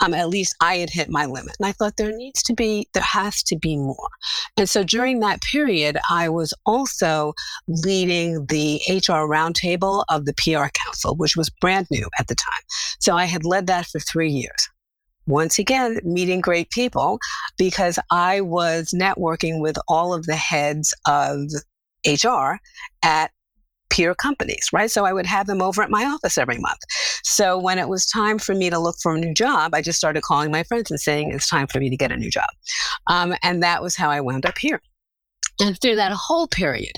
um, 0.00 0.14
at 0.14 0.28
least 0.28 0.54
I 0.60 0.76
had 0.76 0.90
hit 0.90 1.08
my 1.08 1.26
limit. 1.26 1.56
And 1.58 1.66
I 1.66 1.72
thought 1.72 1.96
there 1.96 2.16
needs 2.16 2.42
to 2.44 2.54
be, 2.54 2.88
there 2.94 3.02
has 3.02 3.42
to 3.44 3.56
be 3.56 3.76
more. 3.76 4.08
And 4.56 4.68
so 4.68 4.82
during 4.84 5.20
that 5.20 5.42
period, 5.42 5.98
I 6.10 6.28
was 6.28 6.54
also 6.66 7.34
leading 7.68 8.46
the 8.46 8.80
HR 8.88 9.26
roundtable 9.28 10.04
of 10.08 10.26
the 10.26 10.34
PR 10.34 10.68
Council, 10.84 11.16
which 11.16 11.36
was 11.36 11.50
brand 11.50 11.86
new 11.90 12.06
at 12.18 12.28
the 12.28 12.34
time. 12.34 12.62
So 13.00 13.16
I 13.16 13.24
had 13.24 13.44
led 13.44 13.66
that 13.68 13.86
for 13.86 14.00
three 14.00 14.30
years. 14.30 14.68
once 15.26 15.58
again, 15.58 15.98
meeting 16.04 16.40
great 16.40 16.68
people 16.70 17.18
because 17.56 17.98
I 18.10 18.42
was 18.42 18.92
networking 18.94 19.60
with 19.60 19.76
all 19.88 20.12
of 20.12 20.26
the 20.26 20.36
heads 20.36 20.94
of 21.06 21.38
HR 22.06 22.56
at 23.02 23.30
peer 23.90 24.14
companies, 24.14 24.68
right? 24.72 24.90
So 24.90 25.04
I 25.04 25.12
would 25.12 25.26
have 25.26 25.46
them 25.46 25.62
over 25.62 25.82
at 25.82 25.90
my 25.90 26.04
office 26.04 26.38
every 26.38 26.58
month. 26.58 26.80
So 27.22 27.58
when 27.58 27.78
it 27.78 27.88
was 27.88 28.06
time 28.06 28.38
for 28.38 28.54
me 28.54 28.70
to 28.70 28.78
look 28.78 28.96
for 29.02 29.14
a 29.14 29.18
new 29.18 29.34
job, 29.34 29.74
I 29.74 29.82
just 29.82 29.98
started 29.98 30.22
calling 30.22 30.50
my 30.50 30.62
friends 30.64 30.90
and 30.90 30.98
saying, 30.98 31.30
it's 31.30 31.48
time 31.48 31.66
for 31.66 31.78
me 31.78 31.90
to 31.90 31.96
get 31.96 32.12
a 32.12 32.16
new 32.16 32.30
job. 32.30 32.48
Um, 33.06 33.34
and 33.42 33.62
that 33.62 33.82
was 33.82 33.96
how 33.96 34.10
I 34.10 34.20
wound 34.20 34.46
up 34.46 34.58
here. 34.58 34.80
And 35.60 35.80
through 35.80 35.96
that 35.96 36.12
whole 36.12 36.48
period, 36.48 36.92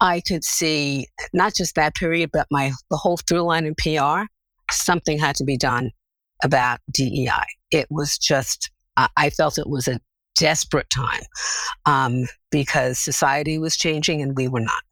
I 0.00 0.22
could 0.26 0.44
see 0.44 1.06
not 1.34 1.54
just 1.54 1.74
that 1.74 1.94
period, 1.94 2.30
but 2.32 2.46
my 2.50 2.72
the 2.90 2.96
whole 2.96 3.18
through 3.18 3.42
line 3.42 3.66
in 3.66 3.74
PR. 3.74 4.24
Something 4.70 5.18
had 5.18 5.36
to 5.36 5.44
be 5.44 5.56
done 5.56 5.90
about 6.42 6.80
DEI. 6.90 7.44
It 7.70 7.86
was 7.90 8.16
just, 8.16 8.70
I 8.96 9.30
felt 9.30 9.58
it 9.58 9.68
was 9.68 9.88
a 9.88 10.00
desperate 10.36 10.88
time 10.90 11.22
um, 11.86 12.26
because 12.50 12.98
society 12.98 13.58
was 13.58 13.76
changing 13.76 14.22
and 14.22 14.36
we 14.36 14.48
were 14.48 14.60
not. 14.60 14.82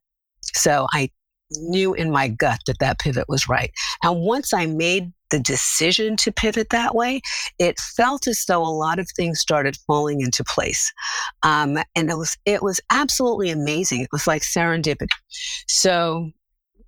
So 0.54 0.86
I 0.92 1.10
knew 1.52 1.94
in 1.94 2.10
my 2.10 2.28
gut 2.28 2.60
that 2.66 2.78
that 2.80 2.98
pivot 2.98 3.28
was 3.28 3.48
right. 3.48 3.70
And 4.02 4.20
once 4.20 4.52
I 4.52 4.66
made 4.66 5.12
the 5.30 5.40
decision 5.40 6.16
to 6.16 6.32
pivot 6.32 6.70
that 6.70 6.94
way, 6.94 7.20
it 7.58 7.78
felt 7.78 8.26
as 8.26 8.44
though 8.46 8.62
a 8.62 8.68
lot 8.68 8.98
of 8.98 9.08
things 9.10 9.40
started 9.40 9.76
falling 9.86 10.20
into 10.20 10.44
place. 10.44 10.92
Um, 11.42 11.78
and 11.94 12.10
it 12.10 12.16
was, 12.16 12.36
it 12.44 12.62
was 12.62 12.80
absolutely 12.90 13.50
amazing. 13.50 14.00
It 14.00 14.12
was 14.12 14.26
like 14.26 14.42
serendipity. 14.42 15.08
So 15.68 16.30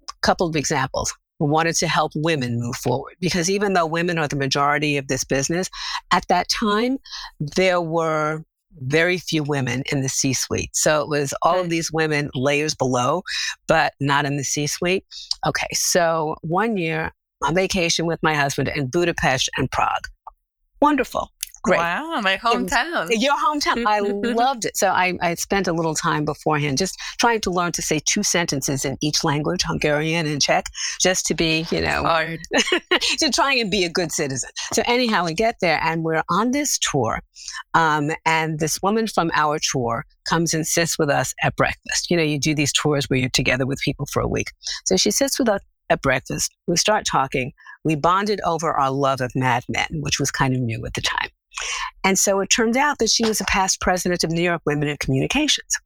a 0.08 0.14
couple 0.22 0.48
of 0.48 0.56
examples. 0.56 1.12
Wanted 1.42 1.76
to 1.76 1.88
help 1.88 2.12
women 2.14 2.60
move 2.60 2.76
forward 2.76 3.14
because 3.18 3.48
even 3.48 3.72
though 3.72 3.86
women 3.86 4.18
are 4.18 4.28
the 4.28 4.36
majority 4.36 4.98
of 4.98 5.08
this 5.08 5.24
business, 5.24 5.70
at 6.10 6.28
that 6.28 6.50
time, 6.50 6.98
there 7.40 7.80
were 7.80 8.44
very 8.80 9.18
few 9.18 9.42
women 9.42 9.82
in 9.92 10.02
the 10.02 10.08
C 10.08 10.32
suite. 10.32 10.70
So 10.74 11.02
it 11.02 11.08
was 11.08 11.34
all 11.42 11.60
of 11.60 11.70
these 11.70 11.92
women 11.92 12.30
layers 12.34 12.74
below, 12.74 13.22
but 13.66 13.94
not 14.00 14.24
in 14.24 14.36
the 14.36 14.44
C 14.44 14.66
suite. 14.66 15.04
Okay, 15.46 15.68
so 15.72 16.36
one 16.42 16.76
year 16.76 17.12
on 17.42 17.54
vacation 17.54 18.06
with 18.06 18.22
my 18.22 18.34
husband 18.34 18.68
in 18.74 18.88
Budapest 18.88 19.48
and 19.56 19.70
Prague. 19.70 20.06
Wonderful. 20.80 21.30
Great. 21.62 21.78
Wow, 21.78 22.20
my 22.22 22.38
hometown. 22.38 23.08
Your 23.10 23.36
hometown. 23.36 23.84
I 23.86 24.00
loved 24.00 24.64
it. 24.64 24.76
So 24.76 24.88
I, 24.88 25.18
I 25.20 25.34
spent 25.34 25.68
a 25.68 25.72
little 25.72 25.94
time 25.94 26.24
beforehand 26.24 26.78
just 26.78 26.98
trying 27.18 27.40
to 27.42 27.50
learn 27.50 27.72
to 27.72 27.82
say 27.82 28.00
two 28.04 28.22
sentences 28.22 28.84
in 28.84 28.96
each 29.02 29.24
language, 29.24 29.62
Hungarian 29.66 30.26
and 30.26 30.40
Czech, 30.40 30.70
just 31.00 31.26
to 31.26 31.34
be, 31.34 31.66
you 31.70 31.82
know, 31.82 32.02
Hard. 32.02 32.40
to 33.18 33.30
try 33.30 33.52
and 33.54 33.70
be 33.70 33.84
a 33.84 33.90
good 33.90 34.10
citizen. 34.10 34.50
So 34.72 34.82
anyhow, 34.86 35.26
we 35.26 35.34
get 35.34 35.56
there 35.60 35.80
and 35.82 36.02
we're 36.02 36.22
on 36.30 36.52
this 36.52 36.78
tour. 36.78 37.20
Um, 37.74 38.10
and 38.24 38.58
this 38.58 38.80
woman 38.82 39.06
from 39.06 39.30
our 39.34 39.58
tour 39.58 40.06
comes 40.24 40.54
and 40.54 40.66
sits 40.66 40.98
with 40.98 41.10
us 41.10 41.34
at 41.42 41.56
breakfast. 41.56 42.10
You 42.10 42.16
know, 42.16 42.22
you 42.22 42.38
do 42.38 42.54
these 42.54 42.72
tours 42.72 43.10
where 43.10 43.18
you're 43.18 43.28
together 43.28 43.66
with 43.66 43.80
people 43.80 44.06
for 44.06 44.20
a 44.22 44.28
week. 44.28 44.50
So 44.86 44.96
she 44.96 45.10
sits 45.10 45.38
with 45.38 45.48
us 45.48 45.60
at 45.90 46.00
breakfast. 46.00 46.54
We 46.66 46.76
start 46.76 47.04
talking. 47.04 47.52
We 47.84 47.96
bonded 47.96 48.40
over 48.46 48.72
our 48.72 48.90
love 48.90 49.20
of 49.20 49.32
Mad 49.34 49.64
Men, 49.68 49.88
which 50.00 50.18
was 50.18 50.30
kind 50.30 50.54
of 50.54 50.60
new 50.60 50.84
at 50.86 50.94
the 50.94 51.02
time. 51.02 51.28
And 52.04 52.18
so 52.18 52.40
it 52.40 52.46
turned 52.46 52.76
out 52.76 52.98
that 52.98 53.10
she 53.10 53.26
was 53.26 53.40
a 53.40 53.44
past 53.44 53.80
president 53.80 54.24
of 54.24 54.30
New 54.30 54.42
York 54.42 54.62
Women 54.64 54.88
in 54.88 54.96
Communications. 54.98 55.78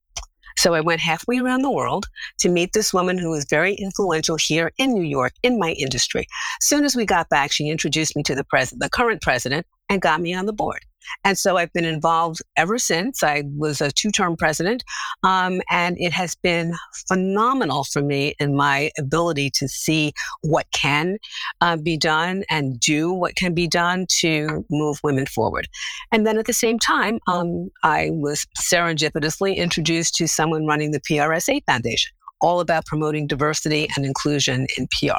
So 0.57 0.75
I 0.75 0.81
went 0.81 1.01
halfway 1.01 1.39
around 1.39 1.63
the 1.63 1.71
world 1.71 2.07
to 2.39 2.49
meet 2.49 2.73
this 2.73 2.95
woman 2.95 3.19
who 3.19 3.31
was 3.31 3.45
very 3.51 3.75
influential 3.75 4.37
here 4.37 4.71
in 4.79 4.95
New 4.95 5.03
York 5.03 5.33
in 5.43 5.59
my 5.59 5.73
industry. 5.73 6.27
As 6.61 6.69
soon 6.69 6.85
as 6.85 6.95
we 6.95 7.05
got 7.05 7.29
back, 7.29 7.51
she 7.51 7.69
introduced 7.69 8.15
me 8.15 8.23
to 8.23 8.35
the 8.35 8.45
president, 8.45 8.83
the 8.83 8.91
current 8.91 9.21
president, 9.21 9.67
and 9.89 10.01
got 10.01 10.21
me 10.21 10.35
on 10.35 10.47
the 10.47 10.53
board. 10.53 10.81
And 11.25 11.39
so 11.39 11.57
I've 11.57 11.73
been 11.73 11.85
involved 11.85 12.41
ever 12.57 12.79
since. 12.79 13.23
I 13.23 13.45
was 13.57 13.81
a 13.81 13.91
two 13.91 14.11
term 14.11 14.37
president, 14.37 14.85
um, 15.23 15.61
and 15.71 15.97
it 15.99 16.13
has 16.13 16.35
been 16.35 16.75
phenomenal 17.09 17.85
for 17.85 18.03
me 18.03 18.35
in 18.39 18.57
my 18.57 18.91
ability 18.99 19.51
to 19.51 19.69
see 19.69 20.13
what 20.43 20.67
can 20.73 21.19
uh, 21.61 21.77
be 21.77 21.97
done 21.97 22.45
and 22.51 22.79
do 22.81 23.13
what 23.13 23.37
can 23.37 23.55
be 23.55 23.67
done 23.67 24.07
to 24.21 24.65
move 24.71 24.99
women 25.03 25.27
forward. 25.27 25.69
And 26.13 26.27
then 26.27 26.39
at 26.39 26.47
the 26.47 26.53
same 26.53 26.79
time, 26.79 27.19
um, 27.27 27.71
I 27.83 28.11
was 28.13 28.47
serendipitously 28.61 29.57
introduced 29.57 30.15
to 30.17 30.27
someone 30.27 30.67
running 30.67 30.93
the 30.93 31.01
PRSA 31.01 31.61
Foundation 31.67 32.13
all 32.45 32.61
about 32.61 32.85
promoting 32.85 33.27
diversity 33.27 33.89
and 33.97 34.05
inclusion 34.05 34.67
in 34.77 34.87
PR, 34.89 35.19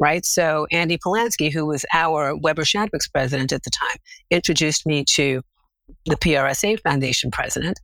right? 0.00 0.26
So 0.26 0.66
Andy 0.72 0.98
Polansky, 0.98 1.52
who 1.52 1.66
was 1.66 1.84
our 1.94 2.36
Weber 2.36 2.64
Shandwick's 2.64 3.06
president 3.06 3.52
at 3.52 3.62
the 3.62 3.70
time, 3.70 3.96
introduced 4.30 4.84
me 4.84 5.04
to 5.10 5.40
the 6.06 6.16
PRSA 6.16 6.80
Foundation 6.80 7.30
president. 7.30 7.78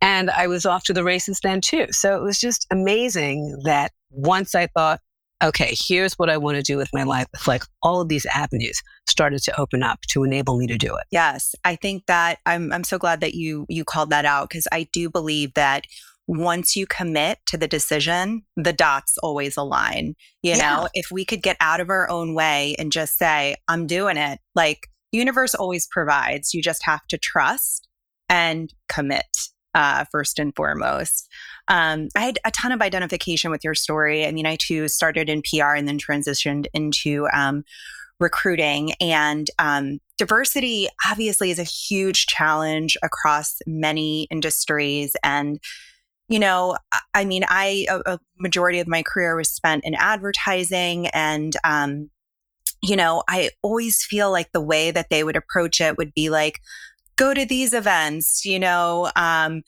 And 0.00 0.28
I 0.28 0.48
was 0.48 0.66
off 0.66 0.82
to 0.84 0.92
the 0.92 1.04
races 1.04 1.38
then 1.42 1.60
too. 1.60 1.86
So 1.90 2.16
it 2.16 2.22
was 2.22 2.40
just 2.40 2.66
amazing 2.72 3.60
that 3.64 3.92
once 4.10 4.56
I 4.56 4.66
thought, 4.66 4.98
okay, 5.42 5.76
here's 5.86 6.14
what 6.14 6.30
I 6.30 6.36
want 6.36 6.56
to 6.56 6.62
do 6.62 6.76
with 6.76 6.88
my 6.92 7.02
life. 7.02 7.26
It's 7.34 7.48
like 7.48 7.62
all 7.82 8.00
of 8.00 8.08
these 8.08 8.26
avenues 8.26 8.80
started 9.08 9.42
to 9.42 9.60
open 9.60 9.82
up 9.82 10.00
to 10.08 10.24
enable 10.24 10.56
me 10.56 10.66
to 10.66 10.78
do 10.78 10.94
it. 10.96 11.04
Yes. 11.10 11.54
I 11.64 11.76
think 11.76 12.06
that 12.06 12.38
I'm 12.46 12.72
I'm 12.72 12.84
so 12.84 12.98
glad 12.98 13.20
that 13.20 13.34
you 13.34 13.66
you 13.68 13.84
called 13.84 14.10
that 14.10 14.24
out 14.24 14.48
because 14.48 14.66
I 14.72 14.88
do 14.92 15.10
believe 15.10 15.54
that 15.54 15.84
once 16.26 16.76
you 16.76 16.86
commit 16.86 17.38
to 17.46 17.56
the 17.56 17.68
decision, 17.68 18.42
the 18.56 18.72
dots 18.72 19.18
always 19.18 19.56
align. 19.56 20.14
You 20.42 20.54
yeah. 20.54 20.76
know, 20.76 20.88
if 20.94 21.10
we 21.10 21.24
could 21.24 21.42
get 21.42 21.56
out 21.60 21.80
of 21.80 21.90
our 21.90 22.08
own 22.08 22.34
way 22.34 22.74
and 22.78 22.92
just 22.92 23.18
say, 23.18 23.56
I'm 23.68 23.86
doing 23.86 24.16
it, 24.16 24.38
like 24.54 24.88
the 25.12 25.18
universe 25.18 25.54
always 25.54 25.86
provides. 25.90 26.54
You 26.54 26.62
just 26.62 26.84
have 26.84 27.06
to 27.08 27.18
trust 27.18 27.88
and 28.28 28.72
commit 28.88 29.26
uh, 29.74 30.04
first 30.10 30.38
and 30.38 30.54
foremost. 30.54 31.28
Um, 31.68 32.08
I 32.16 32.20
had 32.20 32.38
a 32.44 32.50
ton 32.50 32.72
of 32.72 32.82
identification 32.82 33.50
with 33.50 33.64
your 33.64 33.74
story. 33.74 34.26
I 34.26 34.32
mean, 34.32 34.46
I 34.46 34.56
too 34.56 34.88
started 34.88 35.28
in 35.28 35.42
PR 35.42 35.74
and 35.74 35.88
then 35.88 35.98
transitioned 35.98 36.66
into 36.74 37.26
um, 37.32 37.64
recruiting. 38.20 38.92
And 39.00 39.48
um, 39.58 39.98
diversity 40.18 40.88
obviously 41.08 41.50
is 41.50 41.58
a 41.58 41.64
huge 41.64 42.26
challenge 42.26 42.96
across 43.02 43.58
many 43.66 44.28
industries. 44.30 45.14
And 45.22 45.58
you 46.32 46.38
know, 46.38 46.78
I 47.12 47.26
mean, 47.26 47.44
I 47.46 47.86
a, 47.90 48.14
a, 48.14 48.18
majority 48.38 48.80
of 48.80 48.88
my 48.88 49.02
career 49.02 49.36
was 49.36 49.50
spent 49.50 49.84
in 49.84 49.94
advertising, 49.94 51.08
and 51.08 51.54
um, 51.62 52.08
you 52.82 52.96
know, 52.96 53.22
I 53.28 53.50
always 53.60 54.02
feel 54.02 54.30
like 54.30 54.50
the 54.52 54.60
way 54.60 54.90
that 54.90 55.10
they 55.10 55.24
would 55.24 55.36
approach 55.36 55.78
it 55.78 55.98
would 55.98 56.14
be 56.14 56.30
like, 56.30 56.58
go 57.16 57.34
to 57.34 57.44
these 57.44 57.74
events, 57.74 58.46
you 58.46 58.58
know, 58.58 59.10
um, 59.14 59.60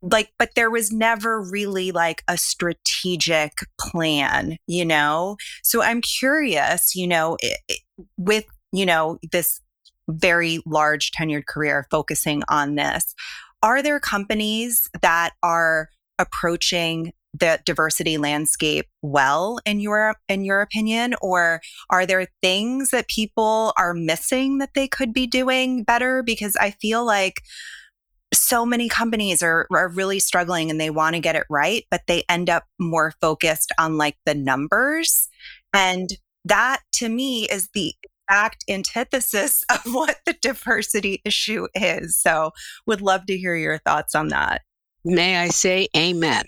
like, 0.00 0.32
but 0.38 0.54
there 0.56 0.70
was 0.70 0.90
never 0.90 1.42
really 1.42 1.92
like 1.92 2.24
a 2.26 2.38
strategic 2.38 3.52
plan, 3.78 4.56
you 4.66 4.86
know. 4.86 5.36
So 5.62 5.82
I'm 5.82 6.00
curious, 6.00 6.96
you 6.96 7.06
know, 7.06 7.36
it, 7.40 7.58
it, 7.68 8.06
with 8.16 8.46
you 8.72 8.86
know 8.86 9.18
this 9.30 9.60
very 10.08 10.60
large 10.64 11.10
tenured 11.12 11.44
career 11.46 11.86
focusing 11.90 12.42
on 12.48 12.76
this 12.76 13.14
are 13.62 13.82
there 13.82 14.00
companies 14.00 14.88
that 15.00 15.30
are 15.42 15.88
approaching 16.18 17.12
the 17.34 17.58
diversity 17.64 18.18
landscape 18.18 18.86
well 19.00 19.58
in 19.64 19.80
your 19.80 20.14
in 20.28 20.44
your 20.44 20.60
opinion? 20.60 21.14
Or 21.22 21.60
are 21.90 22.04
there 22.04 22.26
things 22.42 22.90
that 22.90 23.08
people 23.08 23.72
are 23.78 23.94
missing 23.94 24.58
that 24.58 24.70
they 24.74 24.86
could 24.88 25.12
be 25.12 25.26
doing 25.26 25.84
better? 25.84 26.22
Because 26.22 26.56
i 26.56 26.70
feel 26.70 27.04
like 27.06 27.40
so 28.34 28.64
many 28.64 28.88
companies 28.88 29.42
are, 29.42 29.66
are 29.70 29.90
really 29.90 30.18
struggling 30.18 30.70
and 30.70 30.80
they 30.80 30.88
want 30.88 31.14
to 31.14 31.20
get 31.20 31.36
it 31.36 31.44
right 31.50 31.84
but 31.90 32.00
they 32.06 32.24
end 32.30 32.48
up 32.48 32.64
more 32.80 33.12
focused 33.20 33.72
on 33.78 33.98
like 33.98 34.16
the 34.26 34.34
numbers. 34.34 35.28
And 35.72 36.10
that 36.44 36.80
to 36.94 37.08
me 37.08 37.48
is 37.48 37.68
the 37.74 37.94
exact 38.28 38.64
antithesis 38.68 39.64
of 39.70 39.80
what 39.92 40.18
the 40.26 40.34
diversity 40.40 41.20
issue 41.24 41.66
is. 41.74 42.16
So, 42.16 42.52
would 42.86 43.00
love 43.00 43.26
to 43.26 43.36
hear 43.36 43.54
your 43.54 43.78
thoughts 43.78 44.14
on 44.14 44.28
that. 44.28 44.62
May 45.04 45.36
I 45.36 45.48
say 45.48 45.88
amen? 45.96 46.44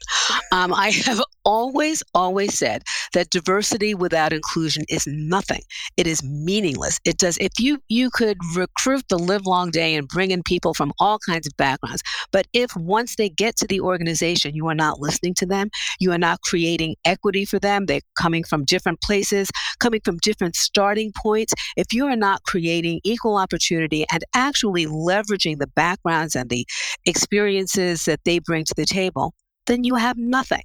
Um, 0.53 0.73
I 0.73 0.91
have 0.91 1.21
always, 1.45 2.03
always 2.15 2.59
said 2.59 2.83
that 3.13 3.31
diversity 3.31 3.95
without 3.95 4.33
inclusion 4.33 4.85
is 4.89 5.07
nothing. 5.07 5.63
It 5.97 6.07
is 6.07 6.23
meaningless. 6.23 6.99
It 7.05 7.19
does, 7.19 7.37
if 7.39 7.53
you, 7.59 7.79
you 7.89 8.11
could 8.11 8.39
recruit 8.57 9.05
the 9.09 9.19
live 9.19 9.47
long 9.47 9.71
day 9.71 9.95
and 9.95 10.09
bring 10.09 10.31
in 10.31 10.43
people 10.43 10.75
from 10.75 10.93
all 10.99 11.19
kinds 11.27 11.47
of 11.47 11.57
backgrounds, 11.57 12.03
but 12.33 12.47
if 12.53 12.75
once 12.77 13.17
they 13.17 13.29
get 13.29 13.57
to 13.57 13.67
the 13.67 13.81
organization, 13.81 14.55
you 14.55 14.67
are 14.69 14.75
not 14.75 15.01
listening 15.01 15.35
to 15.35 15.47
them, 15.47 15.69
you 16.01 16.13
are 16.13 16.19
not 16.19 16.41
creating 16.43 16.97
equity 17.05 17.45
for 17.45 17.59
them, 17.59 17.87
they're 17.87 18.01
coming 18.19 18.45
from 18.45 18.65
different 18.65 19.01
places, 19.01 19.49
coming 19.79 20.01
from 20.05 20.19
different 20.19 20.57
starting 20.57 21.13
points. 21.17 21.53
If 21.77 21.93
you 21.93 22.07
are 22.07 22.17
not 22.17 22.43
creating 22.45 23.01
equal 23.05 23.37
opportunity 23.37 24.05
and 24.13 24.25
actually 24.35 24.87
leveraging 24.87 25.59
the 25.59 25.67
backgrounds 25.67 26.35
and 26.35 26.49
the 26.51 26.67
experiences 27.07 28.05
that 28.05 28.21
they 28.25 28.39
bring 28.39 28.65
to 28.65 28.75
the 28.77 28.87
table, 28.87 29.35
then 29.67 29.85
you 29.85 29.95
have 29.95 30.19
nothing 30.19 30.63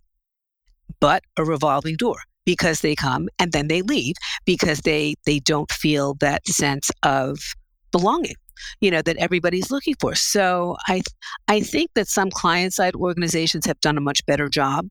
but 0.99 1.23
a 1.37 1.43
revolving 1.43 1.95
door 1.95 2.17
because 2.45 2.81
they 2.81 2.95
come 2.95 3.29
and 3.37 3.51
then 3.51 3.67
they 3.67 3.81
leave 3.81 4.15
because 4.45 4.79
they 4.81 5.15
they 5.25 5.39
don't 5.39 5.71
feel 5.71 6.15
that 6.15 6.45
sense 6.47 6.89
of 7.03 7.37
belonging 7.91 8.35
you 8.81 8.91
know 8.91 9.01
that 9.01 9.17
everybody's 9.17 9.71
looking 9.71 9.95
for. 9.99 10.15
So 10.15 10.75
i 10.87 11.01
i 11.47 11.61
think 11.61 11.91
that 11.95 12.07
some 12.07 12.29
client 12.29 12.73
side 12.73 12.95
organizations 12.95 13.65
have 13.65 13.79
done 13.81 13.97
a 13.97 14.01
much 14.01 14.25
better 14.25 14.49
job 14.49 14.87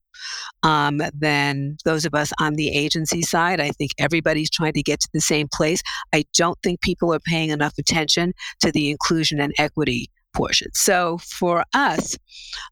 um, 0.62 1.00
than 1.14 1.76
those 1.84 2.04
of 2.04 2.14
us 2.14 2.32
on 2.40 2.54
the 2.54 2.68
agency 2.70 3.22
side. 3.22 3.60
I 3.60 3.70
think 3.70 3.92
everybody's 3.98 4.50
trying 4.50 4.72
to 4.74 4.82
get 4.82 5.00
to 5.00 5.08
the 5.12 5.20
same 5.20 5.48
place. 5.52 5.82
I 6.12 6.24
don't 6.36 6.58
think 6.62 6.80
people 6.80 7.14
are 7.14 7.20
paying 7.20 7.50
enough 7.50 7.74
attention 7.78 8.32
to 8.60 8.72
the 8.72 8.90
inclusion 8.90 9.40
and 9.40 9.52
equity 9.58 10.10
portion. 10.34 10.68
So 10.74 11.18
for 11.18 11.64
us 11.74 12.16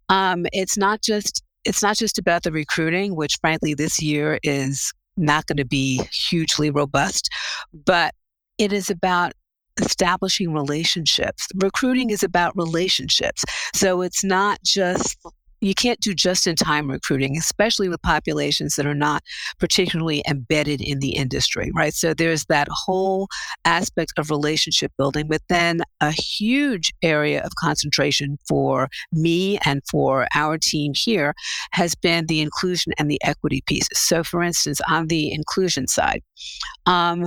um, 0.08 0.46
it's 0.52 0.76
not 0.76 1.02
just 1.02 1.42
it's 1.66 1.82
not 1.82 1.96
just 1.96 2.18
about 2.18 2.42
the 2.42 2.52
recruiting 2.52 3.14
which 3.14 3.36
frankly 3.40 3.74
this 3.74 4.00
year 4.00 4.38
is 4.42 4.92
not 5.16 5.46
going 5.46 5.56
to 5.56 5.64
be 5.64 6.00
hugely 6.12 6.70
robust 6.70 7.28
but 7.72 8.14
it 8.58 8.72
is 8.72 8.90
about 8.90 9.32
establishing 9.80 10.52
relationships. 10.52 11.48
Recruiting 11.56 12.10
is 12.10 12.22
about 12.22 12.56
relationships. 12.56 13.44
So 13.74 14.02
it's 14.02 14.24
not 14.24 14.58
just 14.64 15.16
you 15.66 15.74
can't 15.74 16.00
do 16.00 16.14
just 16.14 16.46
in 16.46 16.56
time 16.56 16.90
recruiting, 16.90 17.36
especially 17.36 17.88
with 17.88 18.00
populations 18.02 18.76
that 18.76 18.86
are 18.86 18.94
not 18.94 19.22
particularly 19.58 20.22
embedded 20.28 20.80
in 20.80 21.00
the 21.00 21.16
industry, 21.16 21.70
right? 21.74 21.92
So 21.92 22.14
there's 22.14 22.44
that 22.46 22.68
whole 22.70 23.28
aspect 23.64 24.12
of 24.16 24.30
relationship 24.30 24.92
building, 24.96 25.26
but 25.28 25.42
then 25.48 25.80
a 26.00 26.12
huge 26.12 26.92
area 27.02 27.42
of 27.42 27.54
concentration 27.56 28.38
for 28.48 28.88
me 29.12 29.58
and 29.64 29.82
for 29.90 30.26
our 30.34 30.58
team 30.58 30.92
here 30.94 31.34
has 31.72 31.94
been 31.94 32.26
the 32.26 32.40
inclusion 32.40 32.92
and 32.98 33.10
the 33.10 33.20
equity 33.24 33.62
pieces. 33.66 33.98
So, 33.98 34.22
for 34.22 34.42
instance, 34.42 34.80
on 34.88 35.08
the 35.08 35.32
inclusion 35.32 35.88
side, 35.88 36.22
um, 36.86 37.26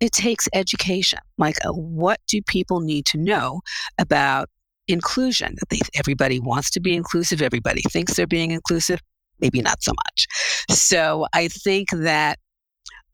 it 0.00 0.12
takes 0.12 0.48
education. 0.52 1.18
Like, 1.38 1.56
uh, 1.64 1.72
what 1.72 2.20
do 2.28 2.40
people 2.42 2.80
need 2.80 3.06
to 3.06 3.18
know 3.18 3.60
about 3.98 4.48
inclusion? 4.88 5.56
Everybody 5.94 6.40
wants 6.40 6.70
to 6.70 6.80
be 6.80 6.94
inclusive. 6.94 7.42
Everybody 7.42 7.82
thinks 7.82 8.14
they're 8.14 8.26
being 8.26 8.50
inclusive. 8.50 9.00
Maybe 9.40 9.62
not 9.62 9.82
so 9.82 9.92
much. 9.92 10.26
So 10.70 11.26
I 11.32 11.48
think 11.48 11.90
that 11.92 12.38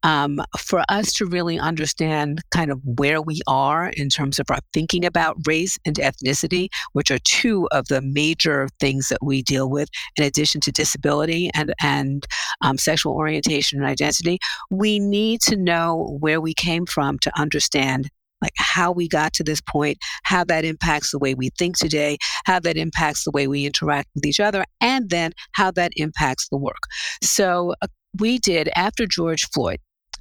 um, 0.05 0.39
for 0.57 0.83
us 0.87 1.11
to 1.13 1.25
really 1.25 1.57
understand 1.57 2.41
kind 2.51 2.71
of 2.71 2.79
where 2.83 3.21
we 3.23 3.41
are 3.47 3.89
in 3.89 4.09
terms 4.09 4.37
of 4.37 4.45
our 4.51 4.59
thinking 4.71 5.03
about 5.03 5.35
race 5.47 5.79
and 5.83 5.95
ethnicity, 5.95 6.67
which 6.93 7.09
are 7.09 7.17
two 7.23 7.67
of 7.71 7.87
the 7.87 8.01
major 8.01 8.69
things 8.79 9.09
that 9.09 9.23
we 9.23 9.41
deal 9.41 9.67
with, 9.67 9.89
in 10.15 10.23
addition 10.23 10.61
to 10.61 10.71
disability 10.71 11.49
and 11.55 11.73
and 11.81 12.27
um, 12.61 12.77
sexual 12.77 13.13
orientation 13.13 13.79
and 13.79 13.87
identity, 13.87 14.37
we 14.69 14.99
need 14.99 15.41
to 15.41 15.55
know 15.55 16.17
where 16.19 16.39
we 16.39 16.53
came 16.53 16.85
from 16.85 17.17
to 17.19 17.31
understand 17.39 18.09
like 18.41 18.53
how 18.57 18.91
we 18.91 19.07
got 19.07 19.33
to 19.33 19.43
this 19.43 19.61
point, 19.61 19.97
how 20.23 20.43
that 20.43 20.65
impacts 20.65 21.11
the 21.11 21.19
way 21.19 21.33
we 21.33 21.49
think 21.57 21.77
today, 21.77 22.17
how 22.45 22.59
that 22.59 22.77
impacts 22.77 23.23
the 23.23 23.31
way 23.31 23.47
we 23.47 23.65
interact 23.65 24.09
with 24.15 24.25
each 24.25 24.39
other, 24.39 24.63
and 24.81 25.09
then 25.09 25.31
how 25.53 25.71
that 25.71 25.91
impacts 25.95 26.47
the 26.49 26.57
work. 26.57 26.81
So 27.23 27.73
uh, 27.81 27.87
we 28.19 28.37
did 28.39 28.69
after 28.75 29.05
George 29.05 29.47
Floyd 29.53 29.79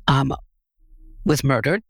um, 0.08 0.32
was 1.24 1.44
murdered. 1.44 1.82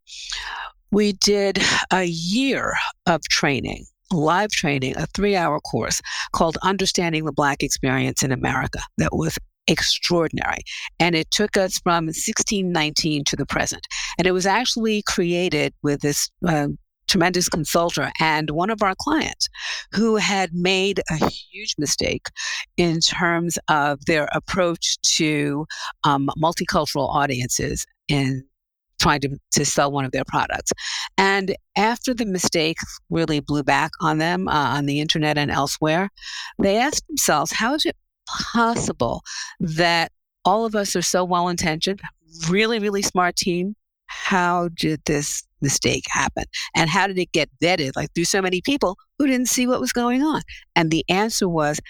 We 0.90 1.12
did 1.12 1.58
a 1.92 2.04
year 2.04 2.74
of 3.06 3.22
training, 3.22 3.86
live 4.12 4.50
training, 4.50 4.96
a 4.96 5.06
three 5.08 5.34
hour 5.34 5.58
course 5.60 6.00
called 6.32 6.56
Understanding 6.62 7.24
the 7.24 7.32
Black 7.32 7.62
Experience 7.62 8.22
in 8.22 8.32
America 8.32 8.80
that 8.98 9.10
was 9.12 9.38
extraordinary. 9.66 10.60
And 10.98 11.14
it 11.14 11.30
took 11.30 11.56
us 11.56 11.78
from 11.78 12.06
1619 12.06 13.24
to 13.24 13.36
the 13.36 13.46
present. 13.46 13.86
And 14.18 14.26
it 14.26 14.32
was 14.32 14.46
actually 14.46 15.02
created 15.02 15.74
with 15.82 16.00
this 16.00 16.30
uh, 16.46 16.68
tremendous 17.08 17.48
consultant 17.48 18.12
and 18.20 18.50
one 18.50 18.70
of 18.70 18.82
our 18.82 18.94
clients 18.98 19.48
who 19.92 20.16
had 20.16 20.50
made 20.52 21.00
a 21.10 21.16
huge 21.16 21.74
mistake 21.78 22.26
in 22.76 23.00
terms 23.00 23.58
of 23.68 24.04
their 24.06 24.28
approach 24.32 24.96
to 25.16 25.66
um, 26.04 26.28
multicultural 26.38 27.08
audiences 27.14 27.86
in 28.08 28.42
trying 29.00 29.20
to, 29.20 29.36
to 29.52 29.64
sell 29.64 29.90
one 29.90 30.04
of 30.04 30.12
their 30.12 30.24
products. 30.24 30.72
And 31.18 31.56
after 31.76 32.14
the 32.14 32.24
mistake 32.24 32.76
really 33.10 33.40
blew 33.40 33.62
back 33.62 33.90
on 34.00 34.18
them 34.18 34.48
uh, 34.48 34.76
on 34.76 34.86
the 34.86 35.00
internet 35.00 35.36
and 35.36 35.50
elsewhere, 35.50 36.10
they 36.58 36.78
asked 36.78 37.06
themselves, 37.08 37.52
how 37.52 37.74
is 37.74 37.84
it 37.84 37.96
possible 38.28 39.22
that 39.60 40.12
all 40.44 40.64
of 40.64 40.74
us 40.74 40.94
are 40.94 41.02
so 41.02 41.24
well 41.24 41.48
intentioned, 41.48 42.00
really, 42.48 42.78
really 42.78 43.02
smart 43.02 43.36
team? 43.36 43.74
How 44.06 44.68
did 44.74 45.00
this 45.06 45.42
mistake 45.60 46.04
happen? 46.08 46.44
And 46.76 46.90
how 46.90 47.06
did 47.06 47.18
it 47.18 47.32
get 47.32 47.48
vetted 47.62 47.92
like 47.96 48.12
through 48.14 48.24
so 48.24 48.42
many 48.42 48.60
people 48.60 48.96
who 49.18 49.26
didn't 49.26 49.48
see 49.48 49.66
what 49.66 49.80
was 49.80 49.92
going 49.92 50.22
on? 50.22 50.42
And 50.76 50.90
the 50.90 51.04
answer 51.08 51.48
was 51.48 51.80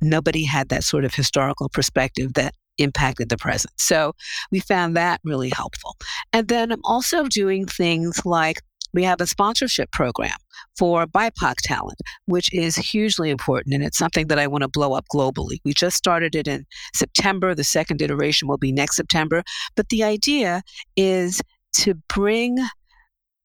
nobody 0.00 0.44
had 0.44 0.68
that 0.68 0.84
sort 0.84 1.04
of 1.04 1.14
historical 1.14 1.68
perspective 1.68 2.34
that 2.34 2.54
impacted 2.78 3.28
the 3.28 3.36
present. 3.36 3.72
So 3.76 4.14
we 4.52 4.60
found 4.60 4.96
that 4.96 5.20
really 5.24 5.50
helpful. 5.50 5.96
And 6.32 6.48
then 6.48 6.70
I'm 6.70 6.84
also 6.84 7.24
doing 7.26 7.66
things 7.66 8.24
like 8.24 8.62
we 8.92 9.02
have 9.04 9.20
a 9.20 9.26
sponsorship 9.26 9.90
program 9.92 10.36
for 10.78 11.06
BIPOC 11.06 11.54
talent, 11.62 11.98
which 12.26 12.52
is 12.52 12.76
hugely 12.76 13.30
important. 13.30 13.74
And 13.74 13.84
it's 13.84 13.98
something 13.98 14.28
that 14.28 14.38
I 14.38 14.46
want 14.46 14.62
to 14.62 14.68
blow 14.68 14.94
up 14.94 15.06
globally. 15.12 15.58
We 15.64 15.74
just 15.74 15.96
started 15.96 16.34
it 16.34 16.48
in 16.48 16.64
September. 16.94 17.54
The 17.54 17.64
second 17.64 18.02
iteration 18.02 18.48
will 18.48 18.58
be 18.58 18.72
next 18.72 18.96
September. 18.96 19.42
But 19.76 19.88
the 19.88 20.02
idea 20.02 20.62
is 20.96 21.40
to 21.80 21.94
bring 22.08 22.58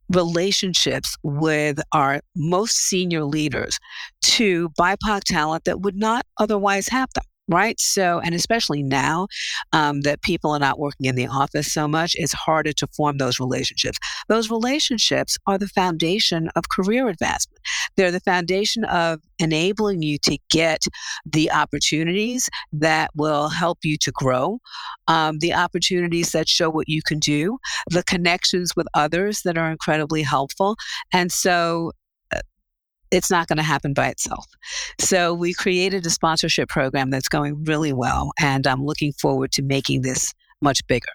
relationships 0.09 1.15
with 1.23 1.79
our 1.93 2.21
most 2.35 2.75
senior 2.75 3.23
leaders 3.23 3.79
to 4.21 4.69
BIPOC 4.79 5.21
talent 5.25 5.65
that 5.65 5.81
would 5.81 5.95
not 5.95 6.25
otherwise 6.39 6.87
have 6.89 7.09
them 7.15 7.23
right? 7.47 7.79
So, 7.79 8.19
and 8.19 8.33
especially 8.33 8.83
now 8.83 9.27
um, 9.73 10.01
that 10.01 10.21
people 10.21 10.51
are 10.51 10.59
not 10.59 10.79
working 10.79 11.05
in 11.05 11.15
the 11.15 11.27
office 11.27 11.71
so 11.71 11.87
much, 11.87 12.13
it's 12.15 12.33
harder 12.33 12.71
to 12.73 12.87
form 12.87 13.17
those 13.17 13.39
relationships. 13.39 13.97
Those 14.29 14.49
relationships 14.49 15.37
are 15.47 15.57
the 15.57 15.67
foundation 15.67 16.49
of 16.55 16.69
career 16.69 17.07
advancement. 17.07 17.59
They're 17.95 18.11
the 18.11 18.19
foundation 18.21 18.85
of 18.85 19.19
enabling 19.39 20.01
you 20.01 20.17
to 20.19 20.37
get 20.49 20.83
the 21.25 21.51
opportunities 21.51 22.49
that 22.71 23.11
will 23.15 23.49
help 23.49 23.79
you 23.83 23.97
to 23.97 24.11
grow, 24.11 24.59
um, 25.07 25.39
the 25.39 25.53
opportunities 25.53 26.31
that 26.31 26.47
show 26.47 26.69
what 26.69 26.87
you 26.87 27.01
can 27.05 27.19
do, 27.19 27.57
the 27.89 28.03
connections 28.03 28.71
with 28.75 28.87
others 28.93 29.41
that 29.43 29.57
are 29.57 29.69
incredibly 29.69 30.23
helpful. 30.23 30.75
And 31.11 31.31
so 31.31 31.91
it's 33.13 33.29
not 33.29 33.47
going 33.47 33.57
to 33.57 33.63
happen 33.63 33.93
by 33.93 34.07
itself. 34.07 34.45
So 34.99 35.33
we 35.33 35.53
created 35.53 36.05
a 36.05 36.09
sponsorship 36.09 36.67
program 36.67 37.11
that's 37.11 37.29
going 37.29 37.63
really 37.63 37.93
well, 37.93 38.31
and 38.39 38.65
I'm 38.65 38.83
looking 38.83 39.13
forward 39.13 39.51
to 39.53 39.61
making 39.61 40.01
this 40.01 40.33
much 40.61 40.85
bigger. 40.87 41.09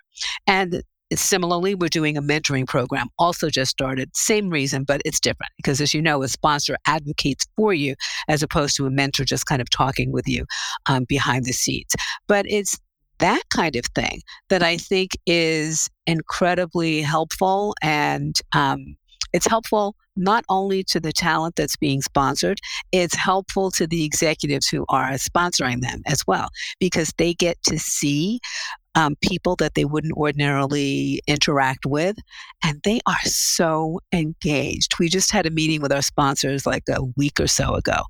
And 0.46 0.82
similarly, 1.14 1.74
we're 1.74 1.88
doing 1.88 2.16
a 2.16 2.22
mentoring 2.22 2.66
program, 2.66 3.08
also 3.18 3.48
just 3.50 3.70
started. 3.70 4.14
Same 4.14 4.50
reason, 4.50 4.84
but 4.84 5.00
it's 5.04 5.20
different 5.20 5.52
because, 5.56 5.80
as 5.80 5.92
you 5.92 6.00
know, 6.00 6.22
a 6.22 6.28
sponsor 6.28 6.76
advocates 6.86 7.46
for 7.56 7.74
you 7.74 7.94
as 8.28 8.42
opposed 8.42 8.76
to 8.76 8.86
a 8.86 8.90
mentor 8.90 9.24
just 9.24 9.46
kind 9.46 9.60
of 9.60 9.68
talking 9.70 10.12
with 10.12 10.28
you 10.28 10.44
um, 10.86 11.04
behind 11.08 11.44
the 11.44 11.52
scenes. 11.52 11.94
But 12.26 12.46
it's 12.48 12.78
that 13.18 13.42
kind 13.50 13.74
of 13.74 13.84
thing 13.94 14.20
that 14.48 14.62
I 14.62 14.76
think 14.76 15.12
is 15.26 15.88
incredibly 16.06 17.02
helpful 17.02 17.74
and 17.82 18.36
um, 18.52 18.96
it's 19.32 19.46
helpful 19.46 19.96
not 20.16 20.44
only 20.48 20.82
to 20.82 21.00
the 21.00 21.12
talent 21.12 21.56
that's 21.56 21.76
being 21.76 22.02
sponsored, 22.02 22.58
it's 22.92 23.14
helpful 23.14 23.70
to 23.70 23.86
the 23.86 24.04
executives 24.04 24.66
who 24.66 24.84
are 24.88 25.10
sponsoring 25.12 25.80
them 25.80 26.02
as 26.06 26.26
well, 26.26 26.48
because 26.80 27.12
they 27.18 27.34
get 27.34 27.56
to 27.64 27.78
see 27.78 28.40
um, 28.94 29.14
people 29.22 29.54
that 29.56 29.74
they 29.74 29.84
wouldn't 29.84 30.14
ordinarily 30.14 31.20
interact 31.28 31.86
with. 31.86 32.16
And 32.64 32.80
they 32.82 33.00
are 33.06 33.22
so 33.22 34.00
engaged. 34.12 34.98
We 34.98 35.08
just 35.08 35.30
had 35.30 35.46
a 35.46 35.50
meeting 35.50 35.80
with 35.80 35.92
our 35.92 36.02
sponsors 36.02 36.66
like 36.66 36.82
a 36.90 37.04
week 37.16 37.38
or 37.38 37.46
so 37.46 37.74
ago. 37.74 38.02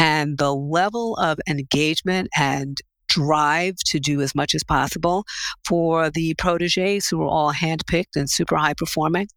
And 0.00 0.38
the 0.38 0.54
level 0.54 1.14
of 1.16 1.38
engagement 1.48 2.28
and 2.36 2.78
drive 3.08 3.76
to 3.84 4.00
do 4.00 4.20
as 4.20 4.34
much 4.34 4.54
as 4.54 4.64
possible 4.64 5.24
for 5.66 6.10
the 6.10 6.34
proteges 6.34 7.06
who 7.06 7.22
are 7.22 7.28
all 7.28 7.52
handpicked 7.52 8.16
and 8.16 8.28
super 8.28 8.56
high 8.56 8.74
performing 8.74 9.28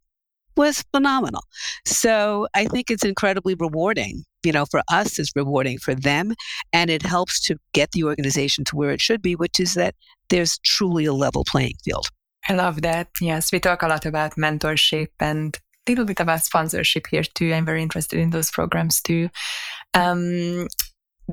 was 0.55 0.83
phenomenal. 0.93 1.43
So 1.85 2.47
I 2.55 2.65
think 2.65 2.89
it's 2.89 3.05
incredibly 3.05 3.55
rewarding. 3.55 4.23
You 4.43 4.51
know, 4.51 4.65
for 4.65 4.81
us, 4.91 5.17
it's 5.19 5.31
rewarding 5.35 5.79
for 5.79 5.95
them. 5.95 6.33
And 6.71 6.89
it 6.89 7.03
helps 7.03 7.43
to 7.45 7.57
get 7.73 7.91
the 7.91 8.03
organization 8.03 8.63
to 8.65 8.75
where 8.75 8.91
it 8.91 9.01
should 9.01 9.21
be, 9.21 9.35
which 9.35 9.59
is 9.59 9.73
that 9.73 9.95
there's 10.29 10.57
truly 10.59 11.05
a 11.05 11.13
level 11.13 11.43
playing 11.45 11.75
field. 11.83 12.09
I 12.47 12.53
love 12.53 12.81
that. 12.83 13.07
Yes, 13.19 13.51
we 13.51 13.59
talk 13.59 13.81
a 13.81 13.87
lot 13.87 14.05
about 14.05 14.35
mentorship 14.35 15.07
and 15.19 15.57
a 15.87 15.91
little 15.91 16.05
bit 16.05 16.19
about 16.19 16.43
sponsorship 16.43 17.07
here 17.07 17.23
too. 17.23 17.53
I'm 17.53 17.65
very 17.65 17.81
interested 17.81 18.19
in 18.19 18.29
those 18.29 18.51
programs 18.51 19.01
too. 19.01 19.29
Um, 19.93 20.67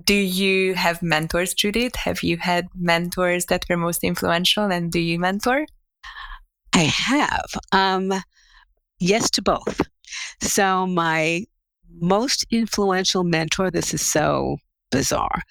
do 0.05 0.15
you 0.15 0.75
have 0.75 1.03
mentors, 1.03 1.53
Judith? 1.53 1.97
Have 1.97 2.23
you 2.23 2.39
had 2.39 2.69
mentors 2.75 3.47
that 3.47 3.67
were 3.69 3.77
most 3.77 4.03
influential 4.03 4.71
and 4.71 4.91
do 4.91 5.01
you 5.01 5.19
mentor? 5.19 5.67
I 6.73 6.85
have. 6.85 7.51
Um, 7.73 8.13
yes 9.03 9.31
to 9.33 9.43
both. 9.43 9.81
So, 10.41 10.87
my 10.87 11.45
most 12.01 12.47
influential 12.51 13.25
mentor, 13.25 13.71
this 13.71 13.93
is 13.93 14.07
so 14.07 14.57
bizarre. 14.93 15.43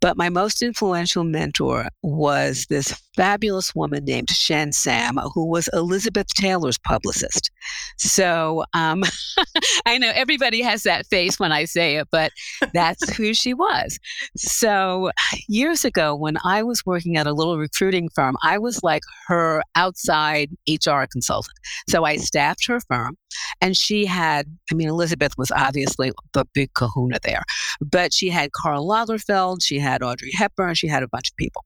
But 0.00 0.16
my 0.16 0.28
most 0.28 0.62
influential 0.62 1.24
mentor 1.24 1.88
was 2.02 2.66
this 2.68 2.94
fabulous 3.16 3.74
woman 3.74 4.04
named 4.04 4.28
Chen 4.28 4.72
Sam, 4.72 5.16
who 5.34 5.46
was 5.46 5.68
Elizabeth 5.72 6.26
Taylor's 6.36 6.78
publicist. 6.78 7.50
So 7.98 8.64
um, 8.74 9.02
I 9.86 9.98
know 9.98 10.12
everybody 10.14 10.62
has 10.62 10.82
that 10.84 11.06
face 11.06 11.40
when 11.40 11.50
I 11.50 11.64
say 11.64 11.96
it, 11.96 12.08
but 12.12 12.30
that's 12.72 13.08
who 13.16 13.34
she 13.34 13.54
was. 13.54 13.98
So 14.36 15.10
years 15.48 15.84
ago, 15.84 16.14
when 16.14 16.36
I 16.44 16.62
was 16.62 16.84
working 16.84 17.16
at 17.16 17.26
a 17.26 17.32
little 17.32 17.58
recruiting 17.58 18.08
firm, 18.14 18.36
I 18.42 18.58
was 18.58 18.82
like 18.82 19.02
her 19.28 19.62
outside 19.74 20.50
HR 20.68 21.04
consultant. 21.10 21.56
So 21.88 22.04
I 22.04 22.16
staffed 22.16 22.66
her 22.66 22.80
firm, 22.80 23.16
and 23.60 23.76
she 23.76 24.06
had, 24.06 24.46
I 24.70 24.74
mean, 24.74 24.88
Elizabeth 24.88 25.32
was 25.36 25.50
obviously 25.50 26.12
the 26.32 26.44
big 26.54 26.72
kahuna 26.74 27.18
there, 27.22 27.42
but 27.80 28.12
she 28.12 28.28
had 28.28 28.52
Karl 28.52 28.86
Lagerfeld, 28.86 29.58
she 29.62 29.78
had 29.78 30.02
Audrey 30.02 30.32
Hepburn, 30.32 30.74
she 30.74 30.88
had 30.88 31.02
a 31.02 31.08
bunch 31.08 31.30
of 31.30 31.36
people. 31.36 31.64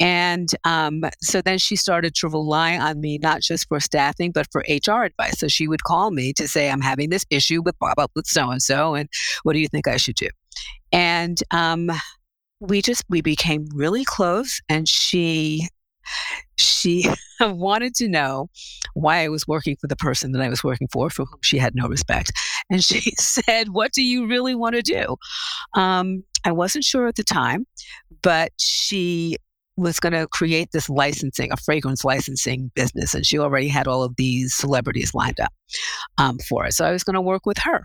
And 0.00 0.48
um, 0.64 1.02
so 1.20 1.42
then 1.42 1.58
she 1.58 1.76
started 1.76 2.14
to 2.16 2.28
rely 2.28 2.76
on 2.76 3.00
me, 3.00 3.18
not 3.18 3.40
just 3.40 3.68
for 3.68 3.80
staffing, 3.80 4.32
but 4.32 4.46
for 4.50 4.64
HR 4.68 5.04
advice. 5.04 5.38
So 5.38 5.48
she 5.48 5.68
would 5.68 5.84
call 5.84 6.10
me 6.10 6.32
to 6.34 6.48
say, 6.48 6.70
I'm 6.70 6.80
having 6.80 7.10
this 7.10 7.24
issue 7.30 7.62
with 7.62 7.78
Bob, 7.78 8.10
with 8.14 8.26
so 8.26 8.50
and 8.50 8.62
so, 8.62 8.94
and 8.94 9.08
what 9.42 9.52
do 9.52 9.60
you 9.60 9.68
think 9.68 9.88
I 9.88 9.96
should 9.96 10.16
do? 10.16 10.28
And 10.92 11.38
um, 11.50 11.90
we 12.60 12.82
just, 12.82 13.04
we 13.08 13.20
became 13.20 13.66
really 13.74 14.04
close. 14.04 14.60
And 14.68 14.88
she, 14.88 15.68
she 16.56 17.06
wanted 17.40 17.94
to 17.96 18.08
know 18.08 18.48
why 18.94 19.18
I 19.18 19.28
was 19.28 19.46
working 19.46 19.76
for 19.80 19.86
the 19.86 19.96
person 19.96 20.32
that 20.32 20.42
I 20.42 20.48
was 20.48 20.62
working 20.62 20.88
for, 20.92 21.10
for 21.10 21.24
whom 21.24 21.40
she 21.42 21.58
had 21.58 21.74
no 21.74 21.88
respect. 21.88 22.32
And 22.70 22.84
she 22.84 23.00
said, 23.18 23.70
What 23.70 23.92
do 23.92 24.02
you 24.02 24.26
really 24.26 24.54
want 24.54 24.74
to 24.74 24.82
do? 24.82 25.16
Um, 25.74 26.24
I 26.44 26.52
wasn't 26.52 26.84
sure 26.84 27.06
at 27.06 27.16
the 27.16 27.24
time, 27.24 27.66
but 28.22 28.52
she 28.58 29.36
was 29.76 29.98
going 29.98 30.12
to 30.12 30.26
create 30.26 30.70
this 30.72 30.90
licensing, 30.90 31.50
a 31.50 31.56
fragrance 31.56 32.04
licensing 32.04 32.70
business. 32.74 33.14
And 33.14 33.24
she 33.24 33.38
already 33.38 33.68
had 33.68 33.88
all 33.88 34.02
of 34.02 34.14
these 34.16 34.54
celebrities 34.54 35.14
lined 35.14 35.40
up 35.40 35.52
um, 36.18 36.38
for 36.48 36.66
it. 36.66 36.74
So 36.74 36.84
I 36.84 36.92
was 36.92 37.04
going 37.04 37.14
to 37.14 37.22
work 37.22 37.46
with 37.46 37.58
her 37.58 37.82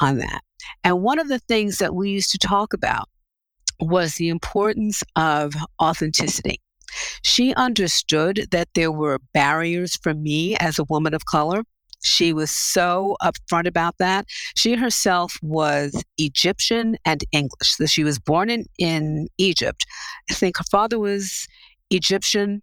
on 0.00 0.18
that. 0.18 0.40
And 0.84 1.02
one 1.02 1.18
of 1.18 1.28
the 1.28 1.38
things 1.40 1.78
that 1.78 1.94
we 1.94 2.10
used 2.10 2.30
to 2.30 2.38
talk 2.38 2.72
about 2.72 3.08
was 3.80 4.14
the 4.14 4.28
importance 4.28 5.02
of 5.16 5.54
authenticity. 5.80 6.60
She 7.22 7.54
understood 7.54 8.46
that 8.50 8.68
there 8.74 8.92
were 8.92 9.18
barriers 9.32 9.96
for 9.96 10.14
me 10.14 10.56
as 10.56 10.78
a 10.78 10.84
woman 10.84 11.14
of 11.14 11.24
color 11.24 11.62
she 12.02 12.32
was 12.32 12.50
so 12.50 13.16
upfront 13.22 13.66
about 13.66 13.96
that. 13.98 14.26
She 14.56 14.74
herself 14.74 15.36
was 15.42 16.04
Egyptian 16.16 16.96
and 17.04 17.24
English. 17.32 17.76
So 17.76 17.86
she 17.86 18.04
was 18.04 18.18
born 18.18 18.50
in, 18.50 18.66
in 18.78 19.28
Egypt. 19.38 19.84
I 20.30 20.34
think 20.34 20.58
her 20.58 20.64
father 20.70 20.98
was 20.98 21.46
Egyptian. 21.90 22.62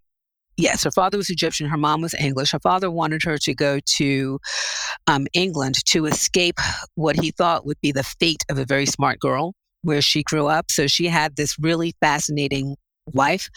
Yes, 0.56 0.84
her 0.84 0.90
father 0.90 1.18
was 1.18 1.28
Egyptian. 1.28 1.68
Her 1.68 1.76
mom 1.76 2.00
was 2.00 2.14
English. 2.14 2.52
Her 2.52 2.60
father 2.60 2.90
wanted 2.90 3.22
her 3.24 3.36
to 3.38 3.54
go 3.54 3.78
to 3.96 4.38
um, 5.06 5.26
England 5.34 5.84
to 5.86 6.06
escape 6.06 6.58
what 6.94 7.20
he 7.20 7.30
thought 7.30 7.66
would 7.66 7.80
be 7.82 7.92
the 7.92 8.04
fate 8.04 8.42
of 8.48 8.58
a 8.58 8.64
very 8.64 8.86
smart 8.86 9.20
girl 9.20 9.54
where 9.82 10.00
she 10.00 10.22
grew 10.22 10.46
up. 10.46 10.70
So 10.70 10.86
she 10.86 11.06
had 11.08 11.36
this 11.36 11.56
really 11.60 11.94
fascinating 12.00 12.76
life, 13.14 13.48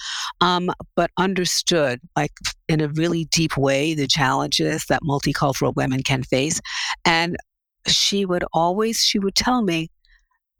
um, 0.42 0.72
but 0.96 1.12
understood, 1.18 2.00
like 2.16 2.32
in 2.68 2.82
a 2.82 2.90
really 2.90 3.26
deep 3.26 3.58
way, 3.58 3.94
the 3.94 4.08
challenges 4.08 4.86
that 4.86 5.02
multicultural 5.04 5.76
women 5.76 6.04
can 6.04 6.24
face. 6.24 6.62
And 7.06 7.38
she 7.88 8.26
would 8.26 8.44
always, 8.54 9.00
she 9.00 9.20
would 9.20 9.36
tell 9.36 9.62
me 9.62 9.90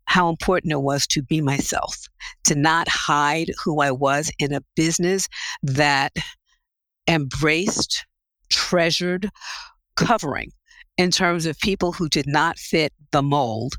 how 0.06 0.30
important 0.30 0.74
it 0.74 0.82
was 0.82 1.06
to 1.06 1.22
be 1.22 1.40
myself, 1.40 1.96
to 2.46 2.56
not 2.56 2.88
hide 2.88 3.52
who 3.64 3.82
I 3.82 3.92
was 3.92 4.32
in 4.40 4.54
a 4.54 4.64
business 4.76 5.28
that 5.62 6.14
embraced, 7.08 8.06
treasured, 8.50 9.30
covering 9.96 10.52
in 11.00 11.12
terms 11.12 11.46
of 11.46 11.58
people 11.60 11.94
who 11.94 12.10
did 12.10 12.28
not 12.28 12.60
fit 12.60 12.92
the 13.12 13.24
mold. 13.24 13.76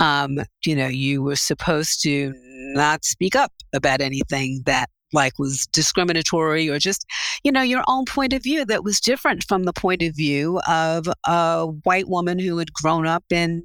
Um, 0.00 0.40
you 0.66 0.74
know, 0.74 0.88
you 0.88 1.22
were 1.22 1.36
supposed 1.36 2.02
to 2.02 2.34
not 2.74 3.04
speak 3.04 3.36
up 3.36 3.52
about 3.72 4.00
anything 4.00 4.60
that 4.66 4.90
like 5.12 5.38
was 5.38 5.68
discriminatory 5.68 6.68
or 6.68 6.80
just 6.80 7.06
you 7.44 7.52
know 7.52 7.62
your 7.62 7.84
own 7.86 8.04
point 8.04 8.32
of 8.32 8.42
view 8.42 8.64
that 8.64 8.82
was 8.82 8.98
different 8.98 9.44
from 9.44 9.62
the 9.62 9.72
point 9.72 10.02
of 10.02 10.16
view 10.16 10.60
of 10.66 11.06
a 11.26 11.66
white 11.84 12.08
woman 12.08 12.36
who 12.40 12.58
had 12.58 12.72
grown 12.72 13.06
up 13.06 13.22
in 13.30 13.62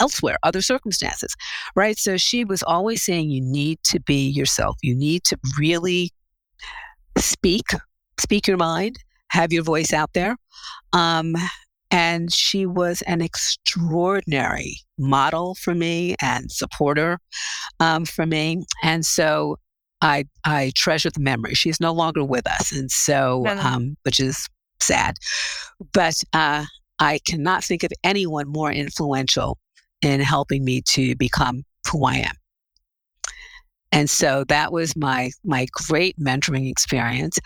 elsewhere 0.00 0.36
other 0.44 0.62
circumstances 0.62 1.34
right 1.74 1.98
so 1.98 2.16
she 2.16 2.44
was 2.44 2.62
always 2.62 3.02
saying 3.02 3.30
you 3.30 3.42
need 3.42 3.80
to 3.82 3.98
be 4.02 4.28
yourself 4.28 4.76
you 4.80 4.94
need 4.94 5.24
to 5.24 5.36
really 5.58 6.12
speak 7.18 7.66
speak 8.20 8.46
your 8.46 8.56
mind 8.56 8.96
have 9.30 9.52
your 9.52 9.64
voice 9.64 9.92
out 9.92 10.12
there 10.12 10.36
um, 10.92 11.34
and 11.92 12.32
she 12.32 12.64
was 12.64 13.02
an 13.02 13.20
extraordinary 13.20 14.78
model 14.98 15.54
for 15.54 15.74
me 15.74 16.16
and 16.22 16.50
supporter 16.50 17.18
um, 17.78 18.06
for 18.06 18.24
me. 18.24 18.64
And 18.82 19.04
so 19.04 19.56
I, 20.00 20.24
I 20.44 20.72
treasure 20.74 21.10
the 21.10 21.20
memory. 21.20 21.54
She's 21.54 21.80
no 21.80 21.92
longer 21.92 22.24
with 22.24 22.46
us. 22.48 22.72
And 22.72 22.90
so, 22.90 23.46
um, 23.46 23.96
which 24.02 24.18
is 24.18 24.48
sad. 24.80 25.16
But 25.92 26.14
uh, 26.32 26.64
I 26.98 27.20
cannot 27.26 27.62
think 27.62 27.84
of 27.84 27.92
anyone 28.02 28.48
more 28.48 28.72
influential 28.72 29.58
in 30.00 30.20
helping 30.20 30.64
me 30.64 30.80
to 30.88 31.14
become 31.16 31.62
who 31.90 32.04
I 32.06 32.16
am. 32.16 32.34
And 33.92 34.08
so 34.08 34.44
that 34.48 34.72
was 34.72 34.96
my 34.96 35.30
my 35.44 35.66
great 35.70 36.18
mentoring 36.18 36.68
experience, 36.70 37.38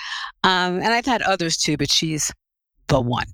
um, 0.44 0.76
and 0.76 0.86
I've 0.86 1.04
had 1.04 1.20
others 1.22 1.56
too. 1.56 1.76
But 1.76 1.90
she's 1.90 2.30
the 2.88 3.00
one. 3.00 3.26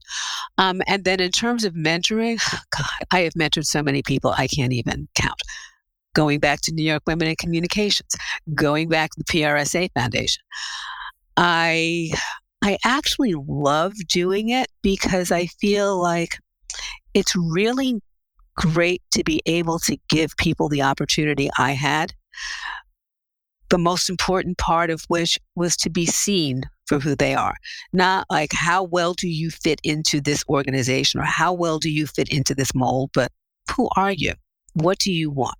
Um, 0.59 0.83
and 0.87 1.05
then 1.05 1.21
in 1.21 1.31
terms 1.31 1.65
of 1.65 1.75
mentoring, 1.75 2.41
God, 2.77 2.87
I 3.11 3.21
have 3.21 3.35
mentored 3.35 3.65
so 3.65 3.83
many 3.83 4.03
people 4.03 4.35
I 4.37 4.47
can't 4.47 4.73
even 4.73 5.09
count. 5.15 5.41
Going 6.15 6.41
back 6.41 6.61
to 6.63 6.73
New 6.73 6.83
York 6.83 7.03
Women 7.07 7.29
in 7.29 7.37
Communications, 7.37 8.15
going 8.55 8.89
back 8.89 9.11
to 9.13 9.19
the 9.19 9.25
PRSA 9.25 9.89
Foundation. 9.95 10.43
I 11.37 12.11
I 12.63 12.79
actually 12.85 13.35
love 13.35 13.95
doing 14.09 14.51
it 14.51 14.69
because 14.83 15.33
I 15.33 15.47
feel 15.47 16.01
like 16.01 16.39
it's 17.15 17.35
really 17.35 18.01
great 18.57 19.03
to 19.13 19.25
be 19.25 19.41
able 19.47 19.79
to 19.81 19.97
give 20.09 20.37
people 20.37 20.69
the 20.69 20.83
opportunity 20.83 21.51
I 21.59 21.73
had. 21.73 22.13
The 23.71 23.79
most 23.79 24.11
important 24.11 24.59
part 24.59 24.91
of 24.91 25.05
which 25.09 25.39
was 25.57 25.77
to 25.79 25.91
be 25.91 26.07
seen 26.07 26.63
for 26.87 26.99
who 26.99 27.15
they 27.15 27.35
are. 27.35 27.55
Not 27.93 28.27
like 28.31 28.53
how 28.53 28.83
well 28.83 29.15
do 29.15 29.29
you 29.29 29.51
fit 29.51 29.81
into 29.85 30.21
this 30.21 30.45
organization 30.49 31.21
or 31.21 31.25
how 31.25 31.53
well 31.53 31.79
do 31.79 31.91
you 31.91 32.07
fit 32.07 32.29
into 32.29 32.55
this 32.55 32.75
mold, 32.75 33.11
but 33.15 33.31
who 33.77 33.89
are 33.97 34.13
you? 34.13 34.33
What 34.75 34.99
do 34.99 35.13
you 35.13 35.31
want? 35.31 35.57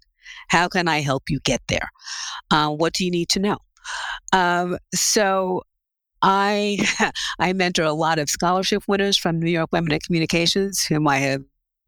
How 0.49 0.69
can 0.69 0.89
I 0.89 1.01
help 1.01 1.25
you 1.29 1.41
get 1.45 1.61
there? 1.69 1.89
Uh, 2.51 2.71
what 2.71 2.95
do 2.95 3.05
you 3.05 3.11
need 3.11 3.29
to 3.31 3.41
know? 3.41 3.59
Um, 4.33 4.79
so 4.95 5.63
I 6.23 6.79
I 7.39 7.53
mentor 7.53 7.85
a 7.85 7.93
lot 7.93 8.19
of 8.19 8.31
scholarship 8.31 8.85
winners 8.87 9.17
from 9.17 9.41
New 9.41 9.51
York 9.51 9.71
Women 9.73 9.93
in 9.93 10.01
Communications, 10.01 10.85
whom 10.85 11.09
I 11.09 11.19
have 11.19 11.43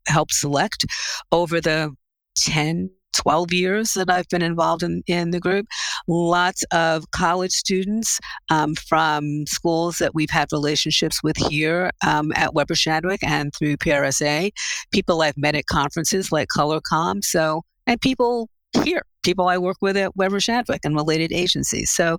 helped 0.06 0.34
select 0.34 0.84
over 1.32 1.60
the 1.60 1.94
10, 2.36 2.90
12 3.16 3.52
years 3.52 3.92
that 3.94 4.10
I've 4.10 4.28
been 4.28 4.42
involved 4.42 4.82
in, 4.82 5.02
in 5.06 5.30
the 5.30 5.40
group. 5.40 5.66
Lots 6.08 6.62
of 6.72 7.10
college 7.10 7.52
students 7.52 8.18
um, 8.50 8.74
from 8.74 9.46
schools 9.46 9.98
that 9.98 10.14
we've 10.14 10.30
had 10.30 10.48
relationships 10.52 11.22
with 11.22 11.36
here 11.36 11.90
um, 12.06 12.32
at 12.34 12.54
Weber 12.54 12.74
Shandwick 12.74 13.18
and 13.22 13.52
through 13.54 13.76
PRSA, 13.78 14.50
people 14.92 15.22
I've 15.22 15.36
met 15.36 15.54
at 15.54 15.66
conferences 15.66 16.32
like 16.32 16.48
ColorComm. 16.56 17.24
So, 17.24 17.62
and 17.86 18.00
people 18.00 18.48
here, 18.82 19.02
people 19.22 19.48
I 19.48 19.58
work 19.58 19.76
with 19.80 19.96
at 19.96 20.16
Weber 20.16 20.40
Shandwick 20.40 20.80
and 20.84 20.94
related 20.94 21.32
agencies. 21.32 21.90
So 21.90 22.18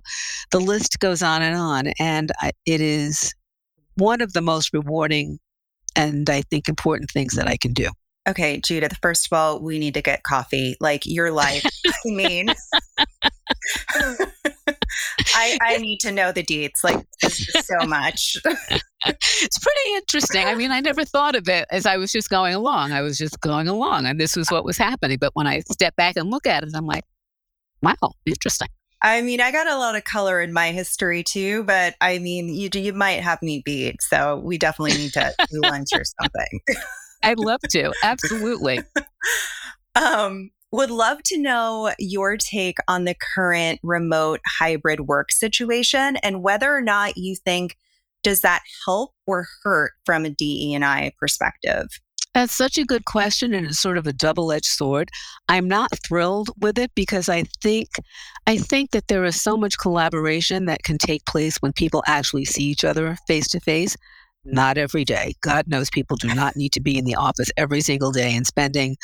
the 0.50 0.60
list 0.60 0.98
goes 1.00 1.22
on 1.22 1.42
and 1.42 1.56
on. 1.56 1.88
And 1.98 2.32
I, 2.40 2.52
it 2.64 2.80
is 2.80 3.34
one 3.96 4.20
of 4.20 4.32
the 4.32 4.42
most 4.42 4.72
rewarding 4.72 5.38
and 5.94 6.28
I 6.28 6.42
think 6.42 6.68
important 6.68 7.10
things 7.10 7.34
that 7.34 7.48
I 7.48 7.56
can 7.56 7.72
do. 7.72 7.88
Okay, 8.28 8.60
Judith, 8.64 8.98
first 9.00 9.26
of 9.26 9.32
all, 9.32 9.60
we 9.60 9.78
need 9.78 9.94
to 9.94 10.02
get 10.02 10.24
coffee. 10.24 10.76
Like 10.80 11.06
your 11.06 11.30
life. 11.30 11.64
I 11.86 12.10
mean, 12.10 12.48
I, 15.34 15.58
I 15.62 15.76
need 15.80 16.00
to 16.00 16.12
know 16.12 16.32
the 16.32 16.42
deets. 16.42 16.82
Like 16.82 17.06
so 17.22 17.86
much. 17.86 18.36
it's 18.44 19.58
pretty 19.58 19.94
interesting. 19.96 20.46
I 20.46 20.54
mean, 20.54 20.72
I 20.72 20.80
never 20.80 21.04
thought 21.04 21.36
of 21.36 21.48
it 21.48 21.66
as 21.70 21.86
I 21.86 21.96
was 21.96 22.10
just 22.10 22.28
going 22.28 22.54
along. 22.54 22.92
I 22.92 23.02
was 23.02 23.16
just 23.16 23.40
going 23.40 23.68
along 23.68 24.06
and 24.06 24.20
this 24.20 24.36
was 24.36 24.50
what 24.50 24.64
was 24.64 24.76
happening. 24.76 25.18
But 25.20 25.30
when 25.34 25.46
I 25.46 25.60
step 25.60 25.94
back 25.96 26.16
and 26.16 26.30
look 26.30 26.46
at 26.46 26.64
it, 26.64 26.70
I'm 26.74 26.86
like, 26.86 27.04
wow, 27.82 28.12
interesting. 28.24 28.68
I 29.02 29.22
mean, 29.22 29.40
I 29.40 29.52
got 29.52 29.68
a 29.68 29.76
lot 29.76 29.94
of 29.94 30.04
color 30.04 30.40
in 30.40 30.52
my 30.52 30.72
history 30.72 31.22
too, 31.22 31.64
but 31.64 31.94
I 32.00 32.18
mean, 32.18 32.48
you 32.48 32.70
you 32.72 32.92
might 32.92 33.20
have 33.20 33.42
me 33.42 33.62
beat, 33.64 34.00
so 34.00 34.36
we 34.42 34.56
definitely 34.56 34.96
need 34.96 35.12
to 35.12 35.34
do 35.50 35.60
lunch 35.60 35.88
or 35.94 36.02
something. 36.20 36.60
I'd 37.22 37.38
love 37.38 37.60
to. 37.70 37.92
Absolutely. 38.02 38.80
um, 39.94 40.50
would 40.72 40.90
love 40.90 41.22
to 41.24 41.38
know 41.38 41.92
your 41.98 42.36
take 42.36 42.76
on 42.88 43.04
the 43.04 43.16
current 43.34 43.80
remote 43.82 44.40
hybrid 44.58 45.00
work 45.00 45.32
situation 45.32 46.16
and 46.16 46.42
whether 46.42 46.74
or 46.74 46.82
not 46.82 47.16
you 47.16 47.36
think 47.36 47.76
does 48.22 48.40
that 48.40 48.62
help 48.84 49.12
or 49.26 49.46
hurt 49.62 49.92
from 50.04 50.24
a 50.24 50.30
DE&I 50.30 51.12
perspective? 51.18 51.86
That's 52.34 52.52
such 52.52 52.76
a 52.76 52.84
good 52.84 53.06
question 53.06 53.54
and 53.54 53.68
it's 53.68 53.78
sort 53.78 53.96
of 53.96 54.06
a 54.06 54.12
double-edged 54.12 54.66
sword. 54.66 55.08
I'm 55.48 55.68
not 55.68 55.90
thrilled 56.04 56.50
with 56.60 56.76
it 56.76 56.90
because 56.94 57.30
I 57.30 57.44
think 57.62 57.88
I 58.46 58.58
think 58.58 58.90
that 58.90 59.08
there 59.08 59.24
is 59.24 59.40
so 59.40 59.56
much 59.56 59.78
collaboration 59.78 60.66
that 60.66 60.82
can 60.82 60.98
take 60.98 61.24
place 61.24 61.56
when 61.58 61.72
people 61.72 62.02
actually 62.06 62.44
see 62.44 62.64
each 62.64 62.84
other 62.84 63.16
face 63.26 63.48
to 63.48 63.60
face. 63.60 63.96
Not 64.52 64.78
every 64.78 65.04
day. 65.04 65.34
God 65.42 65.66
knows 65.66 65.90
people 65.90 66.16
do 66.16 66.32
not 66.34 66.56
need 66.56 66.72
to 66.72 66.80
be 66.80 66.98
in 66.98 67.04
the 67.04 67.16
office 67.16 67.50
every 67.56 67.80
single 67.80 68.12
day 68.12 68.34
and 68.34 68.46
spending 68.46 68.96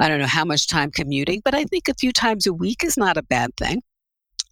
I 0.00 0.08
don't 0.08 0.18
know 0.18 0.26
how 0.26 0.44
much 0.44 0.68
time 0.68 0.90
commuting, 0.90 1.40
but 1.44 1.54
I 1.54 1.64
think 1.64 1.88
a 1.88 1.94
few 1.94 2.12
times 2.12 2.46
a 2.46 2.52
week 2.52 2.82
is 2.84 2.96
not 2.96 3.16
a 3.16 3.22
bad 3.22 3.56
thing. 3.56 3.82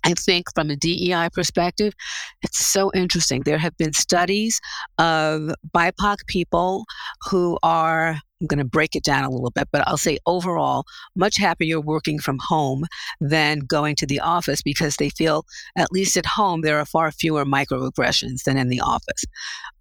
I 0.05 0.15
think 0.15 0.47
from 0.55 0.71
a 0.71 0.77
DEI 0.77 1.29
perspective, 1.33 1.95
it's 2.43 2.65
so 2.65 2.91
interesting. 2.95 3.43
There 3.43 3.59
have 3.59 3.77
been 3.77 3.93
studies 3.93 4.61
of 4.99 5.53
BIPOC 5.75 6.27
people 6.27 6.85
who 7.31 7.59
are, 7.63 8.19
I'm 8.41 8.47
going 8.49 8.59
to 8.59 8.65
break 8.65 8.97
it 8.97 9.05
down 9.05 9.25
a 9.25 9.31
little 9.31 9.53
bit, 9.53 9.69
but 9.71 9.87
I'll 9.87 9.97
say 9.97 10.19
overall, 10.27 10.85
much 11.15 11.37
happier 11.37 11.81
working 11.81 12.19
from 12.19 12.39
home 12.41 12.85
than 13.21 13.61
going 13.61 13.95
to 13.97 14.07
the 14.07 14.19
office 14.19 14.61
because 14.63 14.97
they 14.97 15.11
feel, 15.11 15.45
at 15.77 15.93
least 15.93 16.17
at 16.17 16.27
home, 16.27 16.63
there 16.63 16.79
are 16.79 16.87
far 16.87 17.13
fewer 17.13 17.45
microaggressions 17.45 18.43
than 18.45 18.57
in 18.57 18.69
the 18.69 18.81
office. 18.81 19.25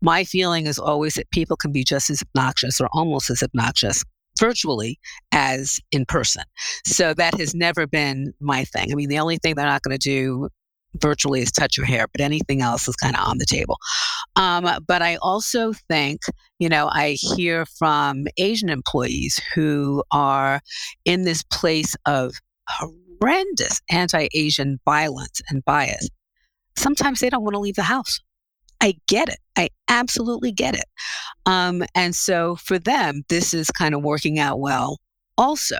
My 0.01 0.23
feeling 0.23 0.67
is 0.67 0.77
always 0.77 1.15
that 1.15 1.31
people 1.31 1.57
can 1.57 1.71
be 1.71 1.83
just 1.83 2.11
as 2.11 2.21
obnoxious 2.21 2.79
or 2.79 2.89
almost 2.93 3.29
as 3.31 3.41
obnoxious 3.41 4.03
virtually 4.41 4.99
as 5.31 5.79
in 5.91 6.03
person. 6.05 6.43
So 6.85 7.13
that 7.13 7.39
has 7.39 7.53
never 7.53 7.85
been 7.87 8.33
my 8.41 8.65
thing. 8.65 8.91
I 8.91 8.95
mean, 8.95 9.07
the 9.07 9.19
only 9.19 9.37
thing 9.37 9.55
they're 9.55 9.65
not 9.65 9.83
going 9.83 9.97
to 9.97 10.09
do 10.09 10.49
virtually 10.95 11.41
is 11.41 11.51
touch 11.51 11.77
your 11.77 11.85
hair, 11.85 12.07
but 12.11 12.19
anything 12.19 12.61
else 12.61 12.87
is 12.87 12.95
kind 12.95 13.15
of 13.15 13.25
on 13.25 13.37
the 13.37 13.45
table. 13.45 13.77
Um, 14.35 14.67
but 14.87 15.01
I 15.01 15.15
also 15.21 15.73
think, 15.87 16.21
you 16.59 16.67
know, 16.67 16.89
I 16.91 17.11
hear 17.19 17.65
from 17.65 18.25
Asian 18.37 18.69
employees 18.69 19.39
who 19.53 20.03
are 20.11 20.59
in 21.05 21.23
this 21.23 21.43
place 21.43 21.95
of 22.05 22.33
horrendous 22.67 23.79
anti 23.89 24.27
Asian 24.33 24.79
violence 24.83 25.41
and 25.49 25.63
bias. 25.63 26.09
Sometimes 26.77 27.19
they 27.19 27.29
don't 27.29 27.43
want 27.43 27.53
to 27.53 27.59
leave 27.59 27.75
the 27.75 27.83
house. 27.83 28.19
I 28.81 28.95
get 29.07 29.29
it. 29.29 29.37
I 29.55 29.69
absolutely 29.91 30.51
get 30.51 30.73
it. 30.73 30.85
Um, 31.45 31.83
and 31.93 32.15
so 32.15 32.55
for 32.55 32.79
them, 32.79 33.23
this 33.29 33.53
is 33.53 33.69
kind 33.69 33.93
of 33.93 34.01
working 34.01 34.39
out 34.39 34.59
well 34.59 34.97
also. 35.37 35.77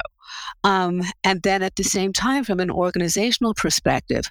Um, 0.64 1.02
and 1.24 1.42
then 1.42 1.64
at 1.64 1.76
the 1.76 1.84
same 1.84 2.14
time, 2.14 2.44
from 2.44 2.60
an 2.60 2.70
organizational 2.70 3.54
perspective, 3.54 4.26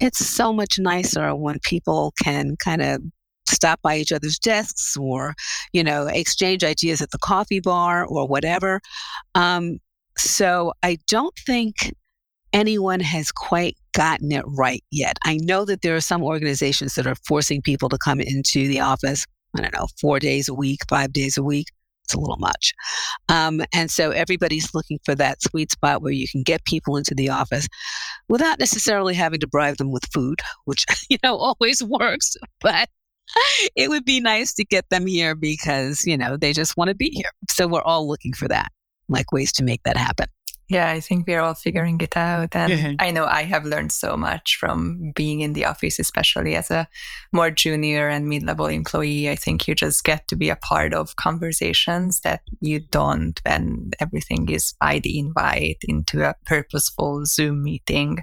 it's 0.00 0.26
so 0.26 0.52
much 0.52 0.78
nicer 0.78 1.34
when 1.36 1.58
people 1.62 2.12
can 2.22 2.56
kind 2.56 2.82
of 2.82 3.02
stop 3.46 3.80
by 3.82 3.96
each 3.96 4.12
other's 4.12 4.38
desks 4.38 4.96
or, 4.96 5.34
you 5.72 5.84
know, 5.84 6.06
exchange 6.06 6.64
ideas 6.64 7.02
at 7.02 7.10
the 7.10 7.18
coffee 7.18 7.60
bar 7.60 8.06
or 8.06 8.26
whatever. 8.26 8.80
Um, 9.34 9.78
so 10.16 10.72
I 10.82 10.98
don't 11.08 11.34
think 11.46 11.74
anyone 12.52 13.00
has 13.00 13.32
quite 13.32 13.76
gotten 13.92 14.32
it 14.32 14.44
right 14.46 14.82
yet. 14.90 15.18
I 15.24 15.38
know 15.42 15.64
that 15.64 15.82
there 15.82 15.96
are 15.96 16.00
some 16.00 16.22
organizations 16.22 16.94
that 16.94 17.06
are 17.06 17.16
forcing 17.26 17.62
people 17.62 17.88
to 17.88 17.98
come 17.98 18.20
into 18.20 18.68
the 18.68 18.80
office, 18.80 19.26
I 19.56 19.62
don't 19.62 19.74
know, 19.74 19.88
four 20.00 20.18
days 20.18 20.48
a 20.48 20.54
week, 20.54 20.80
five 20.88 21.12
days 21.12 21.36
a 21.36 21.42
week. 21.42 21.66
It's 22.04 22.14
a 22.14 22.18
little 22.18 22.38
much. 22.38 22.74
Um, 23.28 23.62
and 23.72 23.88
so 23.88 24.10
everybody's 24.10 24.74
looking 24.74 24.98
for 25.04 25.14
that 25.14 25.42
sweet 25.42 25.70
spot 25.70 26.02
where 26.02 26.12
you 26.12 26.26
can 26.28 26.42
get 26.42 26.64
people 26.64 26.96
into 26.96 27.14
the 27.14 27.28
office 27.28 27.68
without 28.28 28.58
necessarily 28.58 29.14
having 29.14 29.38
to 29.40 29.46
bribe 29.46 29.76
them 29.76 29.92
with 29.92 30.04
food, 30.12 30.40
which, 30.64 30.84
you 31.08 31.18
know, 31.22 31.36
always 31.36 31.82
works. 31.82 32.36
But 32.60 32.88
it 33.76 33.88
would 33.90 34.04
be 34.04 34.20
nice 34.20 34.52
to 34.54 34.64
get 34.64 34.88
them 34.90 35.06
here 35.06 35.36
because, 35.36 36.04
you 36.04 36.16
know, 36.16 36.36
they 36.36 36.52
just 36.52 36.76
want 36.76 36.88
to 36.88 36.96
be 36.96 37.10
here. 37.10 37.30
So 37.48 37.68
we're 37.68 37.82
all 37.82 38.08
looking 38.08 38.32
for 38.32 38.48
that, 38.48 38.72
like 39.08 39.30
ways 39.30 39.52
to 39.52 39.64
make 39.64 39.82
that 39.84 39.96
happen. 39.96 40.26
Yeah, 40.70 40.88
I 40.88 41.00
think 41.00 41.26
we're 41.26 41.40
all 41.40 41.54
figuring 41.54 42.00
it 42.00 42.16
out. 42.16 42.54
And 42.54 42.72
yeah. 42.72 42.92
I 43.00 43.10
know 43.10 43.24
I 43.24 43.42
have 43.42 43.64
learned 43.64 43.90
so 43.90 44.16
much 44.16 44.56
from 44.56 45.10
being 45.16 45.40
in 45.40 45.52
the 45.52 45.64
office, 45.64 45.98
especially 45.98 46.54
as 46.54 46.70
a 46.70 46.86
more 47.32 47.50
junior 47.50 48.08
and 48.08 48.28
mid 48.28 48.44
level 48.44 48.66
employee. 48.66 49.28
I 49.28 49.34
think 49.34 49.66
you 49.66 49.74
just 49.74 50.04
get 50.04 50.28
to 50.28 50.36
be 50.36 50.48
a 50.48 50.54
part 50.54 50.94
of 50.94 51.16
conversations 51.16 52.20
that 52.20 52.42
you 52.60 52.78
don't 52.78 53.40
when 53.44 53.90
everything 53.98 54.48
is 54.48 54.72
by 54.80 55.00
the 55.00 55.18
invite 55.18 55.78
into 55.82 56.22
a 56.22 56.36
purposeful 56.46 57.24
Zoom 57.26 57.64
meeting 57.64 58.18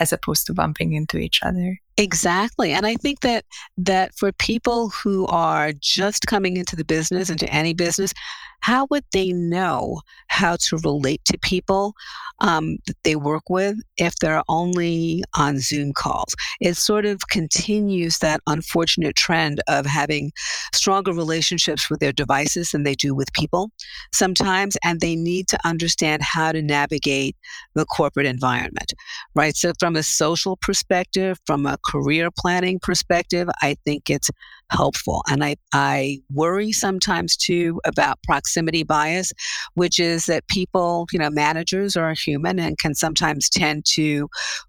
as 0.00 0.12
opposed 0.12 0.46
to 0.46 0.54
bumping 0.54 0.92
into 0.92 1.18
each 1.18 1.40
other. 1.42 1.78
Exactly. 1.96 2.72
And 2.72 2.84
I 2.84 2.96
think 2.96 3.20
that 3.20 3.44
that 3.78 4.14
for 4.14 4.32
people 4.32 4.90
who 4.90 5.26
are 5.28 5.72
just 5.72 6.26
coming 6.26 6.56
into 6.56 6.76
the 6.76 6.84
business, 6.84 7.30
into 7.30 7.48
any 7.50 7.72
business, 7.74 8.12
how 8.60 8.86
would 8.90 9.04
they 9.12 9.32
know 9.32 10.00
how 10.28 10.56
to 10.56 10.76
relate 10.78 11.24
to 11.26 11.38
people 11.38 11.94
um, 12.40 12.76
that 12.86 12.96
they 13.04 13.16
work 13.16 13.48
with 13.48 13.76
if 13.96 14.16
they're 14.16 14.42
only 14.48 15.22
on 15.36 15.58
Zoom 15.58 15.92
calls? 15.92 16.34
It 16.60 16.76
sort 16.76 17.06
of 17.06 17.20
continues 17.30 18.18
that 18.18 18.40
unfortunate 18.46 19.16
trend 19.16 19.60
of 19.68 19.86
having 19.86 20.32
stronger 20.74 21.12
relationships 21.12 21.88
with 21.88 22.00
their 22.00 22.12
devices 22.12 22.70
than 22.70 22.82
they 22.82 22.94
do 22.94 23.14
with 23.14 23.32
people 23.32 23.70
sometimes, 24.12 24.76
and 24.84 25.00
they 25.00 25.16
need 25.16 25.48
to 25.48 25.58
understand 25.64 26.22
how 26.22 26.52
to 26.52 26.62
navigate 26.62 27.36
the 27.74 27.84
corporate 27.86 28.26
environment, 28.26 28.92
right? 29.34 29.56
So, 29.56 29.72
from 29.78 29.96
a 29.96 30.02
social 30.02 30.56
perspective, 30.56 31.38
from 31.46 31.66
a 31.66 31.78
career 31.86 32.30
planning 32.36 32.78
perspective, 32.80 33.48
I 33.62 33.76
think 33.84 34.10
it's 34.10 34.30
helpful. 34.70 35.22
And 35.28 35.44
I, 35.44 35.56
I 35.72 36.18
worry 36.32 36.72
sometimes 36.72 37.36
too 37.36 37.80
about 37.86 38.22
proximity 38.24 38.82
bias, 38.82 39.32
which 39.74 39.98
is 39.98 40.26
that 40.26 40.46
people, 40.48 41.06
you 41.12 41.18
know, 41.18 41.30
managers 41.30 41.96
are 41.96 42.14
human 42.14 42.58
and 42.58 42.78
can 42.78 42.94
sometimes 42.94 43.48
tend 43.48 43.84
to 43.94 44.28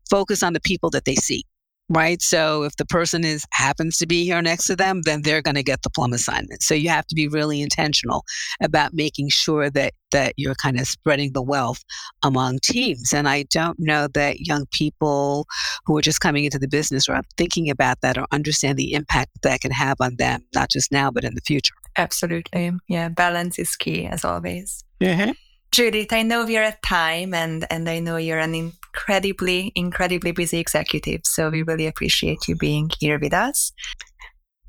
focus 0.09 0.43
on 0.43 0.53
the 0.53 0.61
people 0.61 0.89
that 0.91 1.05
they 1.05 1.15
see 1.15 1.43
right? 1.89 2.21
So 2.21 2.63
if 2.63 2.75
the 2.75 2.85
person 2.85 3.23
is 3.23 3.45
happens 3.51 3.97
to 3.97 4.07
be 4.07 4.25
here 4.25 4.41
next 4.41 4.67
to 4.67 4.75
them, 4.75 5.01
then 5.03 5.21
they're 5.21 5.41
going 5.41 5.55
to 5.55 5.63
get 5.63 5.81
the 5.83 5.89
plum 5.89 6.13
assignment. 6.13 6.61
So 6.61 6.73
you 6.73 6.89
have 6.89 7.07
to 7.07 7.15
be 7.15 7.27
really 7.27 7.61
intentional 7.61 8.23
about 8.61 8.93
making 8.93 9.29
sure 9.29 9.69
that 9.71 9.93
that 10.11 10.33
you're 10.37 10.55
kind 10.55 10.79
of 10.79 10.87
spreading 10.87 11.33
the 11.33 11.41
wealth 11.41 11.83
among 12.23 12.59
teams. 12.63 13.11
And 13.13 13.27
I 13.27 13.43
don't 13.43 13.77
know 13.77 14.07
that 14.13 14.39
young 14.39 14.65
people 14.71 15.45
who 15.85 15.97
are 15.97 16.01
just 16.01 16.21
coming 16.21 16.45
into 16.45 16.59
the 16.59 16.67
business 16.67 17.09
are 17.09 17.21
thinking 17.35 17.69
about 17.69 17.99
that 18.01 18.17
or 18.17 18.25
understand 18.31 18.77
the 18.77 18.93
impact 18.93 19.31
that 19.43 19.59
can 19.59 19.71
have 19.71 19.97
on 19.99 20.15
them, 20.15 20.41
not 20.55 20.69
just 20.69 20.93
now 20.93 21.11
but 21.11 21.25
in 21.25 21.35
the 21.35 21.41
future. 21.41 21.73
Absolutely. 21.97 22.71
Yeah, 22.87 23.09
balance 23.09 23.59
is 23.59 23.75
key 23.75 24.05
as 24.05 24.23
always. 24.23 24.83
Mm-hmm. 25.01 25.31
Judith, 25.71 26.13
I 26.13 26.21
know 26.23 26.45
we're 26.45 26.63
at 26.63 26.81
time 26.81 27.33
and, 27.33 27.65
and 27.69 27.89
I 27.89 27.99
know 27.99 28.15
you're 28.17 28.39
an 28.39 28.55
incredibly, 28.97 29.71
incredibly 29.75 30.31
busy 30.31 30.59
executive. 30.59 31.21
So 31.23 31.49
we 31.49 31.61
really 31.63 31.87
appreciate 31.87 32.39
you 32.47 32.55
being 32.55 32.89
here 32.99 33.19
with 33.19 33.33
us. 33.33 33.71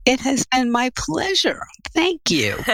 It 0.05 0.21
has 0.21 0.47
been 0.53 0.71
my 0.71 0.91
pleasure. 0.97 1.61
Thank 1.93 2.31
you. 2.31 2.57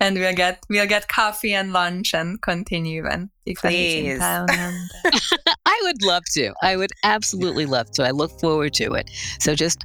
and 0.00 0.16
we'll 0.16 0.34
get 0.34 0.62
we'll 0.68 0.86
get 0.86 1.08
coffee 1.08 1.54
and 1.54 1.72
lunch 1.72 2.14
and 2.14 2.40
continue 2.40 3.04
and 3.06 3.30
please. 3.56 4.20
And, 4.20 4.50
I 5.66 5.80
would 5.82 6.02
love 6.02 6.22
to. 6.34 6.52
I 6.62 6.76
would 6.76 6.92
absolutely 7.02 7.66
love 7.66 7.90
to. 7.92 8.04
I 8.04 8.10
look 8.10 8.38
forward 8.38 8.74
to 8.74 8.92
it. 8.92 9.10
So 9.40 9.56
just 9.56 9.84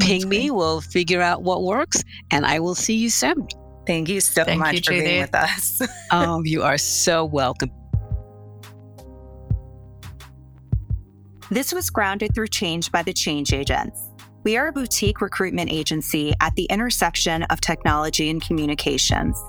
ping 0.00 0.28
me. 0.28 0.50
We'll 0.50 0.80
figure 0.80 1.20
out 1.20 1.42
what 1.42 1.62
works, 1.62 2.02
and 2.32 2.44
I 2.44 2.58
will 2.58 2.74
see 2.74 2.96
you 2.96 3.10
soon. 3.10 3.46
Thank 3.86 4.08
you 4.08 4.20
so 4.20 4.44
Thank 4.44 4.58
much 4.58 4.74
you, 4.74 4.78
for 4.80 4.92
Judy. 4.92 5.04
being 5.04 5.20
with 5.22 5.34
us. 5.34 5.80
um, 6.10 6.42
you 6.44 6.62
are 6.62 6.78
so 6.78 7.24
welcome. 7.24 7.70
This 11.50 11.72
was 11.72 11.88
grounded 11.88 12.34
through 12.34 12.48
change 12.48 12.92
by 12.92 13.02
the 13.02 13.12
Change 13.14 13.54
Agents. 13.54 14.10
We 14.44 14.58
are 14.58 14.68
a 14.68 14.72
boutique 14.72 15.22
recruitment 15.22 15.72
agency 15.72 16.34
at 16.40 16.54
the 16.56 16.64
intersection 16.64 17.44
of 17.44 17.62
technology 17.62 18.28
and 18.28 18.42
communications. 18.42 19.42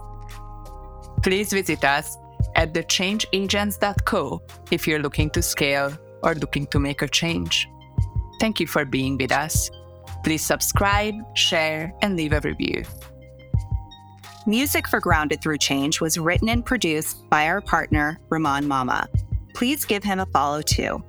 Please 1.21 1.51
visit 1.51 1.83
us 1.83 2.17
at 2.55 2.73
thechangeagents.co 2.73 4.41
if 4.71 4.87
you're 4.87 5.01
looking 5.01 5.29
to 5.31 5.41
scale 5.41 5.91
or 6.23 6.35
looking 6.35 6.67
to 6.67 6.79
make 6.79 7.01
a 7.01 7.07
change. 7.07 7.67
Thank 8.39 8.61
you 8.61 8.67
for 8.67 8.85
being 8.85 9.17
with 9.17 9.33
us. 9.33 9.69
Please 10.23 10.41
subscribe, 10.41 11.15
share, 11.35 11.93
and 12.01 12.15
leave 12.15 12.31
a 12.31 12.39
review. 12.39 12.83
Music 14.47 14.87
for 14.87 15.01
Grounded 15.01 15.41
Through 15.41 15.57
Change 15.57 15.99
was 15.99 16.17
written 16.17 16.47
and 16.47 16.65
produced 16.65 17.29
by 17.29 17.47
our 17.47 17.59
partner, 17.59 18.21
Ramon 18.29 18.69
Mama. 18.69 19.05
Please 19.53 19.83
give 19.83 20.05
him 20.05 20.19
a 20.19 20.25
follow 20.27 20.61
too. 20.61 21.03